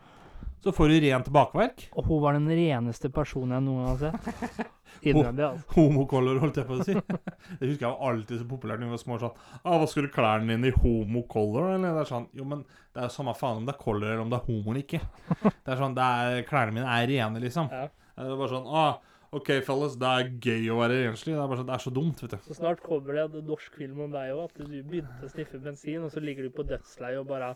[0.65, 1.89] Så får du rent bakverk.
[1.93, 4.73] Og hun var den reneste personen jeg noen gang har sett.
[5.01, 5.67] Innvendig, altså.
[5.75, 6.95] Homocolor, holdt jeg på å si.
[7.59, 9.19] Det husker jeg var alltid så populært da vi var små.
[9.21, 13.01] sånn, ah, 'Hva skulle klærne dine i homocolor?' Eller det er sånn Jo, men det
[13.01, 15.01] er jo samme faen om det er color eller om det er homo eller ikke.
[15.43, 17.69] Det er sånn, det er, Klærne mine er rene, liksom.
[17.71, 17.89] Ja.
[18.15, 19.01] Det er bare sånn ah,
[19.35, 21.33] OK, fellas, det er gøy å være renslig.
[21.35, 22.43] Det er bare sånn, det er så dumt, vet du.
[22.45, 25.59] Så snart kommer det en norsk film om deg òg, at du begynte å sniffe
[25.59, 27.49] bensin, og så ligger du på dødsleiet og bare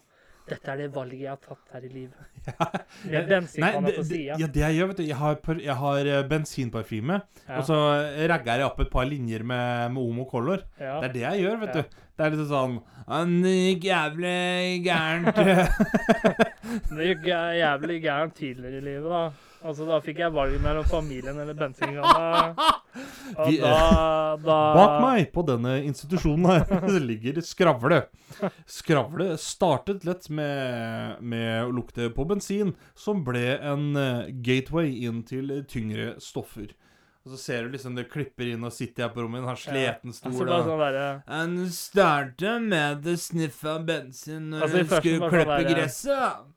[0.49, 2.27] Dette er det valget jeg har tatt her i livet.
[3.29, 4.37] Bensinkanna det, på det, sida.
[4.41, 7.57] ja, det jeg gjør, vet du Jeg har, jeg har eh, bensinparfyme, Ja.
[7.59, 7.77] og så
[8.31, 10.63] ragger jeg opp et par linjer med, med Omo Color.
[10.79, 10.99] Ja.
[11.01, 11.81] Det er det jeg gjør, vet Ja.
[11.81, 11.99] du.
[12.19, 12.73] Det er litt sånn
[13.07, 15.37] Han gikk jævlig gærent.
[16.95, 19.21] Det gikk jævlig gærent tidligere i livet, da.
[19.59, 22.53] Altså, Da fikk jeg valget mellom familien eller bensinkanna.
[23.43, 23.73] Og da,
[24.39, 28.01] da Bak meg på denne institusjonen her ligger Skravle.
[28.69, 35.23] Skravle startet lett med, med å lukte på bensin, som ble en eh, gateway inn
[35.27, 36.71] til tyngre stoffer.
[37.27, 40.13] Og så ser du liksom det klipper inn og sitter jeg på rommet, har sliten
[40.13, 40.61] Altså, stol ja.
[40.61, 45.69] altså, sånn Han startet med å sniffe bensin når Altså, skulle klippe sånn klippe der-
[45.75, 46.47] gresset.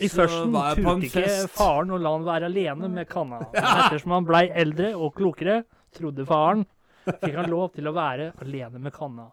[0.00, 3.42] I førsten turte ikke faren å la han være alene med kanna.
[3.54, 5.62] Men ettersom han blei eldre og klokere,
[5.96, 6.64] trodde faren,
[7.10, 9.30] fikk han lov til å være alene med kanna.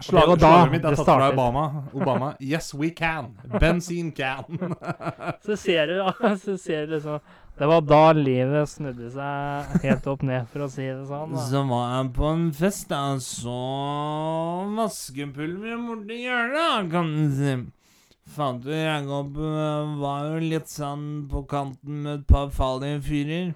[0.00, 1.26] Slag, det var da slaget mitt er det tatt fra.
[1.34, 1.62] Obama.
[1.92, 2.28] Obama.
[2.40, 3.34] Yes, we can.
[3.60, 4.44] Bensin can.
[5.46, 5.98] Så ser du,
[6.44, 7.18] så ser du liksom
[7.58, 11.36] Det var da livet snudde seg helt opp ned, for å si det sånn.
[11.36, 11.44] Da.
[11.44, 13.58] Så var jeg på en fest, da, så
[14.78, 17.54] vaskepulveret borti hjørnet, kan du si.
[18.32, 23.52] Fant du jeg øh, Var jo litt sånn på kanten med et par farlige fyrer.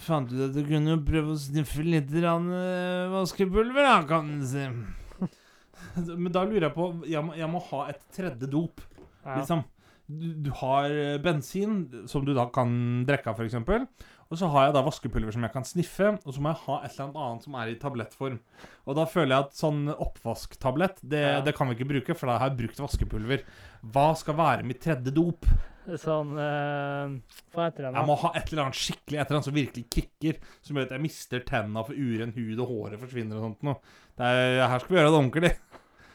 [0.00, 4.46] Fant ut at du kunne prøve å sniffe litt grann, øh, vaskepulver, da, kan du
[4.48, 4.66] si.
[6.22, 8.82] Men da lurer jeg på Jeg må, jeg må ha et tredje dop.
[9.24, 9.40] Ja.
[9.40, 9.64] Liksom.
[10.10, 12.72] Du, du har eh, bensin, som du da kan
[13.06, 13.60] drikke av, f.eks.
[14.30, 16.74] Og så har jeg da vaskepulver som jeg kan sniffe, og så må jeg ha
[16.86, 18.36] et eller annet annet som er i tablettform.
[18.86, 21.40] Og da føler jeg at sånn oppvasktablett, det, Ja.
[21.42, 23.42] det kan vi ikke bruke, for da har jeg brukt vaskepulver.
[23.90, 25.48] Hva skal være mitt tredje dop?
[25.98, 27.16] Sånn øh,
[27.56, 27.92] Hva heter det?
[27.96, 30.86] Jeg må ha et eller annet skikkelig, et eller annet som virkelig kicker, som gjør
[30.86, 33.80] at jeg mister tenna for uren hud, og håret forsvinner og sånt noe.
[34.20, 35.52] Er, her skal vi gjøre det ordentlig.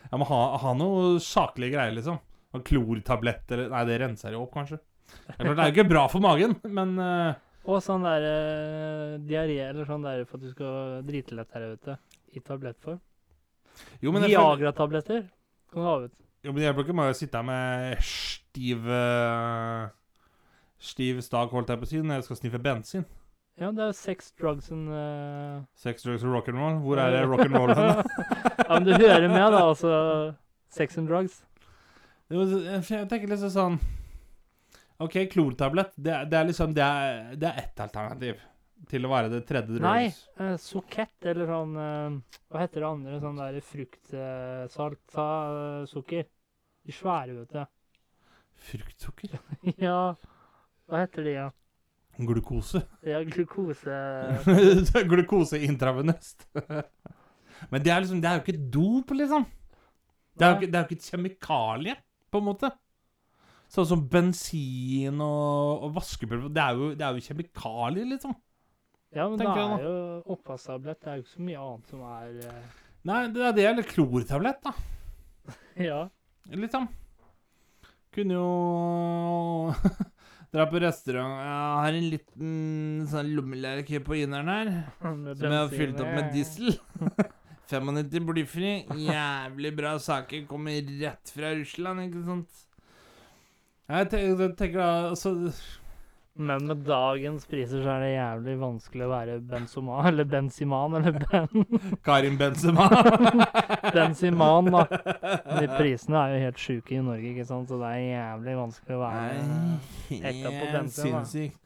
[0.06, 2.22] Jeg må ha, ha noe saklige greier, liksom.
[2.64, 4.80] Klortablett eller Nei, det renser jo opp, kanskje.
[5.26, 7.34] Det er det jo ikke bra for magen, men eh,
[7.66, 11.72] Og sånn der eh, diaré eller sånn der for at du skal drite lett her
[11.74, 11.97] ute.
[12.36, 12.99] I tablettform.
[14.03, 15.22] Jo, men jeg føler- Viagra-tabletter
[15.72, 16.13] kan du ha, ut.
[16.45, 19.88] Jo, men det hjelper ikke å sitte her med stiv eh,
[20.86, 23.05] Stiv stag, holdt jeg på å si, når jeg skal sniffe bensin.
[23.57, 26.82] Ja, det er jo sex, drugs and eh, Sex, drugs og rock'n'roll.
[26.84, 28.03] Hvor er det rock'n'roll hen?
[28.66, 29.61] Ja, men du hører med, da.
[29.72, 29.91] Altså
[30.70, 31.39] sex and drugs.
[32.30, 33.80] Jo, Jeg tenker liksom sånn
[34.98, 35.93] OK, klortablett.
[35.96, 38.39] Det, det er liksom Det er, det er ett alternativ
[38.89, 40.22] til å være det tredje Nei, drugs.
[40.38, 43.20] uh, sokett eller sånn eh, Hva heter det andre?
[43.24, 45.28] Sånn der fruktsalt sa
[45.89, 46.28] sukker.
[46.86, 47.64] De svære, vet du.
[48.68, 49.38] Fruktsukker?
[49.88, 50.00] ja,
[50.86, 51.48] hva heter de, ja?
[52.16, 52.84] Glukose.
[53.04, 53.96] Ja, glukose
[55.12, 56.48] Glukose intravenøst.
[57.72, 59.48] Men det er liksom Det er jo ikke dop, liksom.
[60.36, 61.96] Det er jo ikke, det er jo ikke et kjemikalie,
[62.32, 62.70] på en måte.
[63.74, 66.51] Sånn som bensin og, og vaskepulver.
[66.53, 68.36] Det, er jo- det er jo kjemikalier, liksom.
[69.16, 69.95] Ja, men det er jo
[70.36, 70.99] oppvasktablett.
[71.01, 72.82] Det er jo ikke så mye annet som er uh...
[73.05, 74.74] Nei, det er det eller klortablett, da.
[75.89, 76.01] Ja.
[76.51, 76.88] Liksom.
[78.16, 79.74] Kunne jo
[80.55, 82.51] dra på restaurant Jeg har en liten
[83.11, 84.72] sånn lommelerke på inneren her.
[85.01, 86.78] Som jeg har fylt opp med diesel.
[87.72, 88.74] 95 blyfri.
[89.07, 90.45] Jævlig bra saker.
[90.49, 92.61] Kommer rett fra Russland, ikke sant?
[93.86, 95.32] Jeg tenker, da altså,
[96.36, 101.20] Men med dagens priser så er det jævlig vanskelig å være benzoman, eller Benziman, eller
[101.22, 101.68] ben,
[102.08, 102.90] Karin Benzema.
[103.96, 104.82] Benziman, da.
[105.62, 108.98] De prisene er jo helt sjuke i Norge, ikke sant, så det er jævlig vanskelig
[108.98, 109.30] å være
[110.18, 110.84] Ekte på da.
[110.98, 111.62] sinnssykt.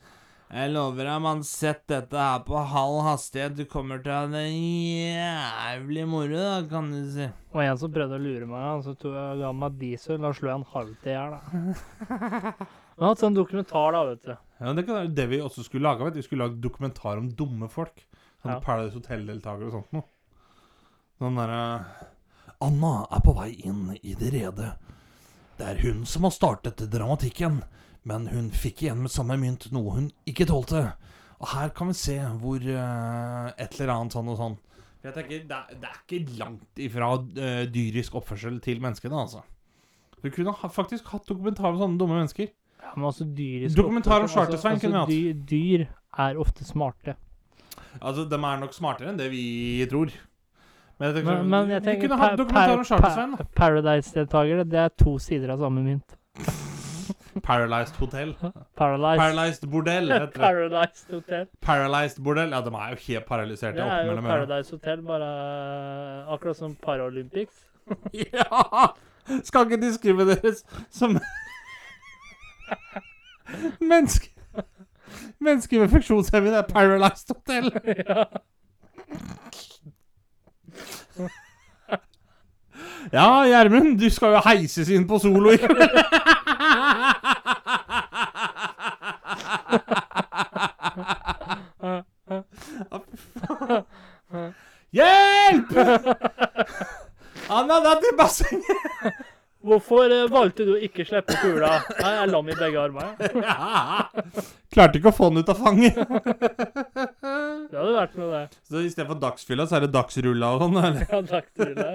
[0.49, 3.53] Jeg lover deg, man, sett dette her på halv hastighet.
[3.53, 7.27] Du kommer til å ha det jævlig moro, da, kan du si.
[7.53, 10.31] Og en som prøvde å lure meg, han så tok jeg ga meg diesel, da
[10.33, 11.41] slo jeg en halv til i hjel, da.
[12.99, 14.33] Vi har hatt sånn dokumentar, da, vet du.
[14.59, 16.17] Ja, Det kan være det vi også skulle du.
[16.17, 18.01] Vi skulle lage dokumentar om dumme folk.
[18.41, 18.59] Sånn Ja.
[18.63, 20.07] Paradise Hotel-deltakere og sånt noe.
[21.21, 21.61] Sånn derre
[22.59, 24.73] Anna er på vei inn i det rede.
[25.59, 27.61] Det er hun som har startet dramatikken,
[28.07, 30.85] men hun fikk igjen med samme mynt noe hun ikke tålte.
[31.39, 34.57] Og her kan vi se hvor uh, et eller annet sånn og sånn.
[35.03, 39.45] Jeg tenker, Det er, det er ikke langt ifra uh, dyrisk oppførsel til menneskene, altså.
[40.19, 42.49] Du kunne ha, faktisk hatt dokumentar om sånne dumme mennesker.
[42.79, 45.85] Ja, men altså dyrisk Dokumentar om oppførsel, Charter-Svein kunne vi dyr, dyr
[46.25, 47.15] er ofte smarte.
[47.99, 50.11] Altså, De er nok smartere enn det vi tror.
[50.99, 53.51] Men jeg tenker, Men, men jeg vi kunne hatt dokumentar om Charter-Svein.
[53.55, 56.18] Paradise-deltakere, det er to sider av samme mynt.
[57.43, 58.33] Paralyzed Hotel.
[58.77, 59.19] Paralyzed.
[59.19, 60.07] Paralyzed Bordell.
[60.35, 61.47] Paralyzed Hotel.
[61.61, 62.51] Paralyzed Bordell.
[62.51, 63.77] Ja, de er jo helt paralyserte.
[63.77, 64.21] Det er jo.
[64.21, 65.29] Paradise Hotel, bare
[66.21, 67.65] eh, akkurat som Paralympics.
[68.13, 68.87] Ja!
[69.43, 71.19] Skal ikke diskrimineres som
[73.81, 74.29] Menneske
[75.39, 77.71] Mennesker med funksjonshemming er Paralyzed Hotel.
[78.07, 78.23] ja.
[83.13, 85.89] Ja, Gjermund, du skal jo heises inn på solo i kveld.
[94.93, 95.71] Hjelp!
[97.49, 98.78] Han har dratt til bassenget.
[99.99, 101.73] Hvorfor eh, valgte du å ikke slippe kula?
[101.99, 103.09] Nei, Jeg lam i begge armer.
[103.35, 104.05] Ja.
[104.73, 105.97] Klarte ikke å få den ut av fanget.
[105.99, 108.59] Det hadde vært noe, det.
[108.69, 110.77] Så istedenfor dagsfylla, så er det dagsrulla og sånn.
[110.79, 111.03] eller?
[111.09, 111.89] Ja, dagsrulla.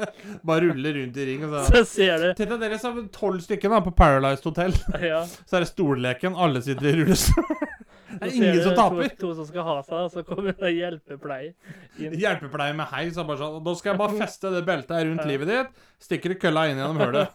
[0.48, 1.44] Bare rulle rundt i ring.
[1.44, 1.64] Og så.
[1.68, 2.28] Så ser du.
[2.38, 4.72] Tenk deg dere som tolv stykker da, på Paralyzed Hotel.
[5.04, 5.20] Ja.
[5.44, 6.38] Så er det stolleken.
[6.38, 7.68] Alle sitter i rullestol.
[8.10, 9.08] Det er ingen som taper.
[9.12, 11.52] To, to som skal ha seg, og så kommer det hjelpepleie.
[11.98, 15.28] Hjelpepleie med heis og bare sånn Da skal jeg bare feste det beltet her rundt
[15.30, 15.84] livet ditt.
[16.02, 17.28] Stikker kølla inn gjennom hølet.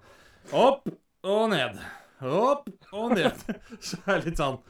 [0.64, 0.88] Opp
[1.24, 1.76] og ned.
[2.24, 3.44] Opp og ned.
[3.84, 4.60] Så er det litt sånn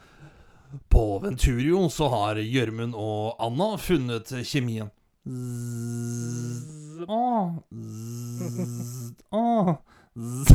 [0.91, 4.89] På Venturio så har Gjørmund og Anna funnet kjemien.
[5.25, 9.71] Zzz, Åh, zzz, åh,
[10.15, 10.51] zzz.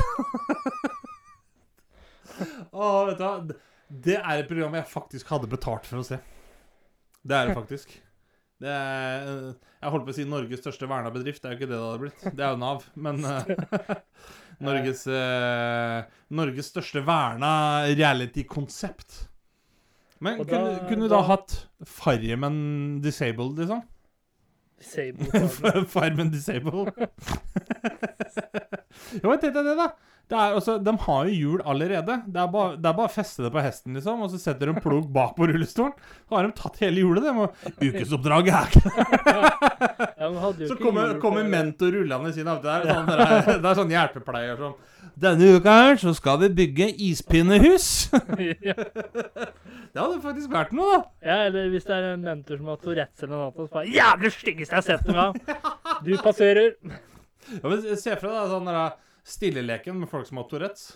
[2.73, 3.33] Åh, vet du hva
[3.91, 6.21] Det er et program jeg faktisk hadde betalt for å se.
[7.27, 7.97] Det er det faktisk.
[8.61, 11.41] Det er, jeg holdt på å si Norges største verna bedrift.
[11.43, 12.25] Det er jo ikke det det hadde blitt.
[12.37, 12.83] Det er jo Nav.
[12.95, 13.95] Men eh,
[14.69, 16.03] Norges, eh,
[16.37, 17.53] Norges største verna
[17.89, 19.23] reality-konsept.
[20.21, 21.55] Men da- kunne, kunne du da da- hatt
[21.89, 23.81] Farmen Disabled, liksom?
[24.81, 25.89] Disabled.
[25.93, 26.93] Farmen Disabled.
[29.23, 29.91] Jo, men tenk deg det, da.
[30.31, 32.17] Det er, altså, de har jo hjul allerede.
[32.31, 34.71] Det er bare, det er bare å feste det på hesten, liksom, og så setter
[34.71, 35.95] de en plog bak på rullestolen.
[36.29, 37.25] Så har de tatt hele hjulet.
[37.27, 37.49] Det må
[37.83, 40.31] Ukesoppdraget er ikke Ja,
[40.71, 42.61] Så kommer, kommer mentor rullende ved siden av.
[42.63, 44.79] Det er sånn, det er, det er sånn hjelpepleier som
[45.21, 47.89] Denne uka her så skal vi bygge ispinnehus.
[48.63, 48.77] ja.
[48.79, 51.03] Det hadde faktisk vært noe, da.
[51.27, 53.91] ja, eller hvis det er en mentor som har Tourettes eller noe annet, så bare
[53.91, 56.05] Jævlig styggeste jeg har sett noen gang!
[56.07, 56.77] Du passerer.
[57.59, 58.97] Ja, men Se for deg sånn der
[59.27, 60.91] stilleleken med folk som har Tourettes.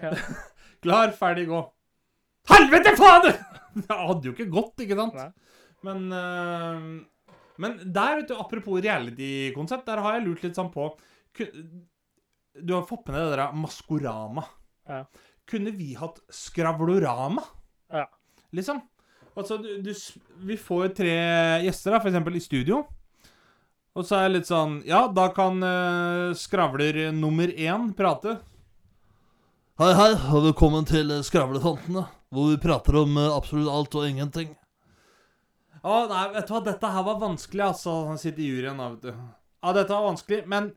[0.00, 0.12] Ja.
[0.84, 1.62] Klar, ferdig, gå.
[2.50, 3.30] Helvete, faen!
[3.82, 5.16] Det hadde jo ikke gått, ikke sant?
[5.16, 5.30] Nei.
[5.86, 10.90] Men uh, Men der, vet du, apropos reality-konsept, der har jeg lurt litt sånn på
[11.38, 14.44] Du har fått med deg det der Maskorama.
[14.90, 15.04] Ja.
[15.48, 17.44] Kunne vi hatt Skravlorama?
[17.92, 18.06] Ja.
[18.52, 18.82] Liksom.
[19.32, 19.92] Altså, du, du,
[20.44, 21.14] vi får tre
[21.64, 22.82] gjester, da, for eksempel i studio.
[23.92, 28.38] Og så er jeg litt sånn Ja, da kan uh, skravler nummer én prate.
[29.80, 34.54] Hei, hei, og velkommen til Skravletantene, hvor vi prater om uh, absolutt alt og ingenting.
[35.82, 37.98] Å, nei, vet du hva, dette her var vanskelig, altså.
[38.08, 39.12] Han sitter i juryen da, vet du.
[39.12, 40.70] Ja, dette var vanskelig, men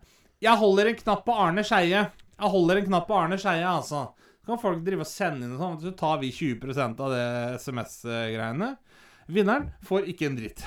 [0.43, 2.05] jeg holder en knapp på Arne Skeie.
[2.36, 4.09] Jeg holder en knapp på Arne Skeie, altså.
[4.41, 7.28] Så kan folk drive og sende inn og sånn, så tar vi 20% av det
[7.63, 8.74] SMS-greiene.
[9.32, 10.66] Vinneren får ikke en dritt.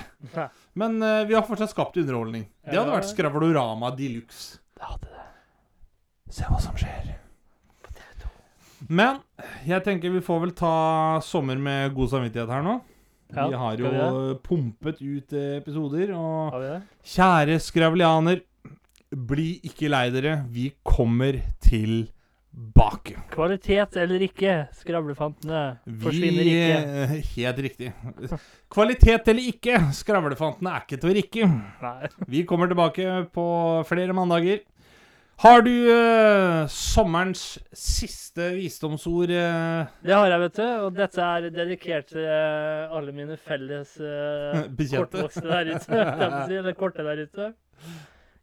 [0.79, 2.45] Men eh, vi har fortsatt skapt underholdning.
[2.64, 2.99] Det hadde Ja.
[3.01, 4.59] vært Skravlorama de luxe.
[4.79, 5.24] Det hadde det.
[6.39, 7.14] Se hva som skjer.
[8.89, 9.18] Men
[9.66, 12.76] jeg tenker vi får vel ta sommer med god samvittighet her nå.
[13.35, 16.79] Ja, vi har jo vi pumpet ut eh, episoder, og Har vi det?
[17.12, 18.41] kjære skravlianer,
[19.12, 20.39] bli ikke lei dere.
[20.49, 21.37] Vi kommer
[22.59, 23.17] tilbake.
[23.31, 25.61] Kvalitet eller ikke, skravlefantene
[26.03, 26.81] forsvinner Vi ikke.
[27.05, 27.93] eh, Helt riktig.
[28.71, 31.47] Kvalitet eller ikke, skravlefantene er ikke til å rikke.
[31.85, 32.11] Nei.
[32.29, 33.47] Vi kommer tilbake på
[33.89, 34.65] flere mandager.
[35.39, 39.31] Har du uh, sommerens siste visdomsord?
[39.31, 40.65] Uh, Det har jeg, vet du.
[40.89, 43.93] Og dette er dedikert til uh, alle mine felles
[44.97, 46.01] kortvokste der ute.
[46.59, 47.53] Eller korte der ute.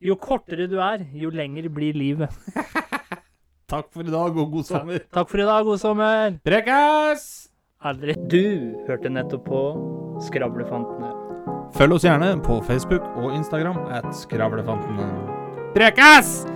[0.05, 2.31] Jo kortere du er, jo lenger blir livet.
[3.65, 4.99] Takk for i dag og god sommer.
[5.13, 6.35] Takk for i dag, god sommer!
[6.45, 7.23] Prekas!
[7.85, 8.13] Aldri.
[8.29, 9.61] Du hørte nettopp på
[10.27, 11.09] Skravlefantene.
[11.73, 15.09] Følg oss gjerne på Facebook og Instagram at Skravlefantene.
[15.73, 16.54] Prekas!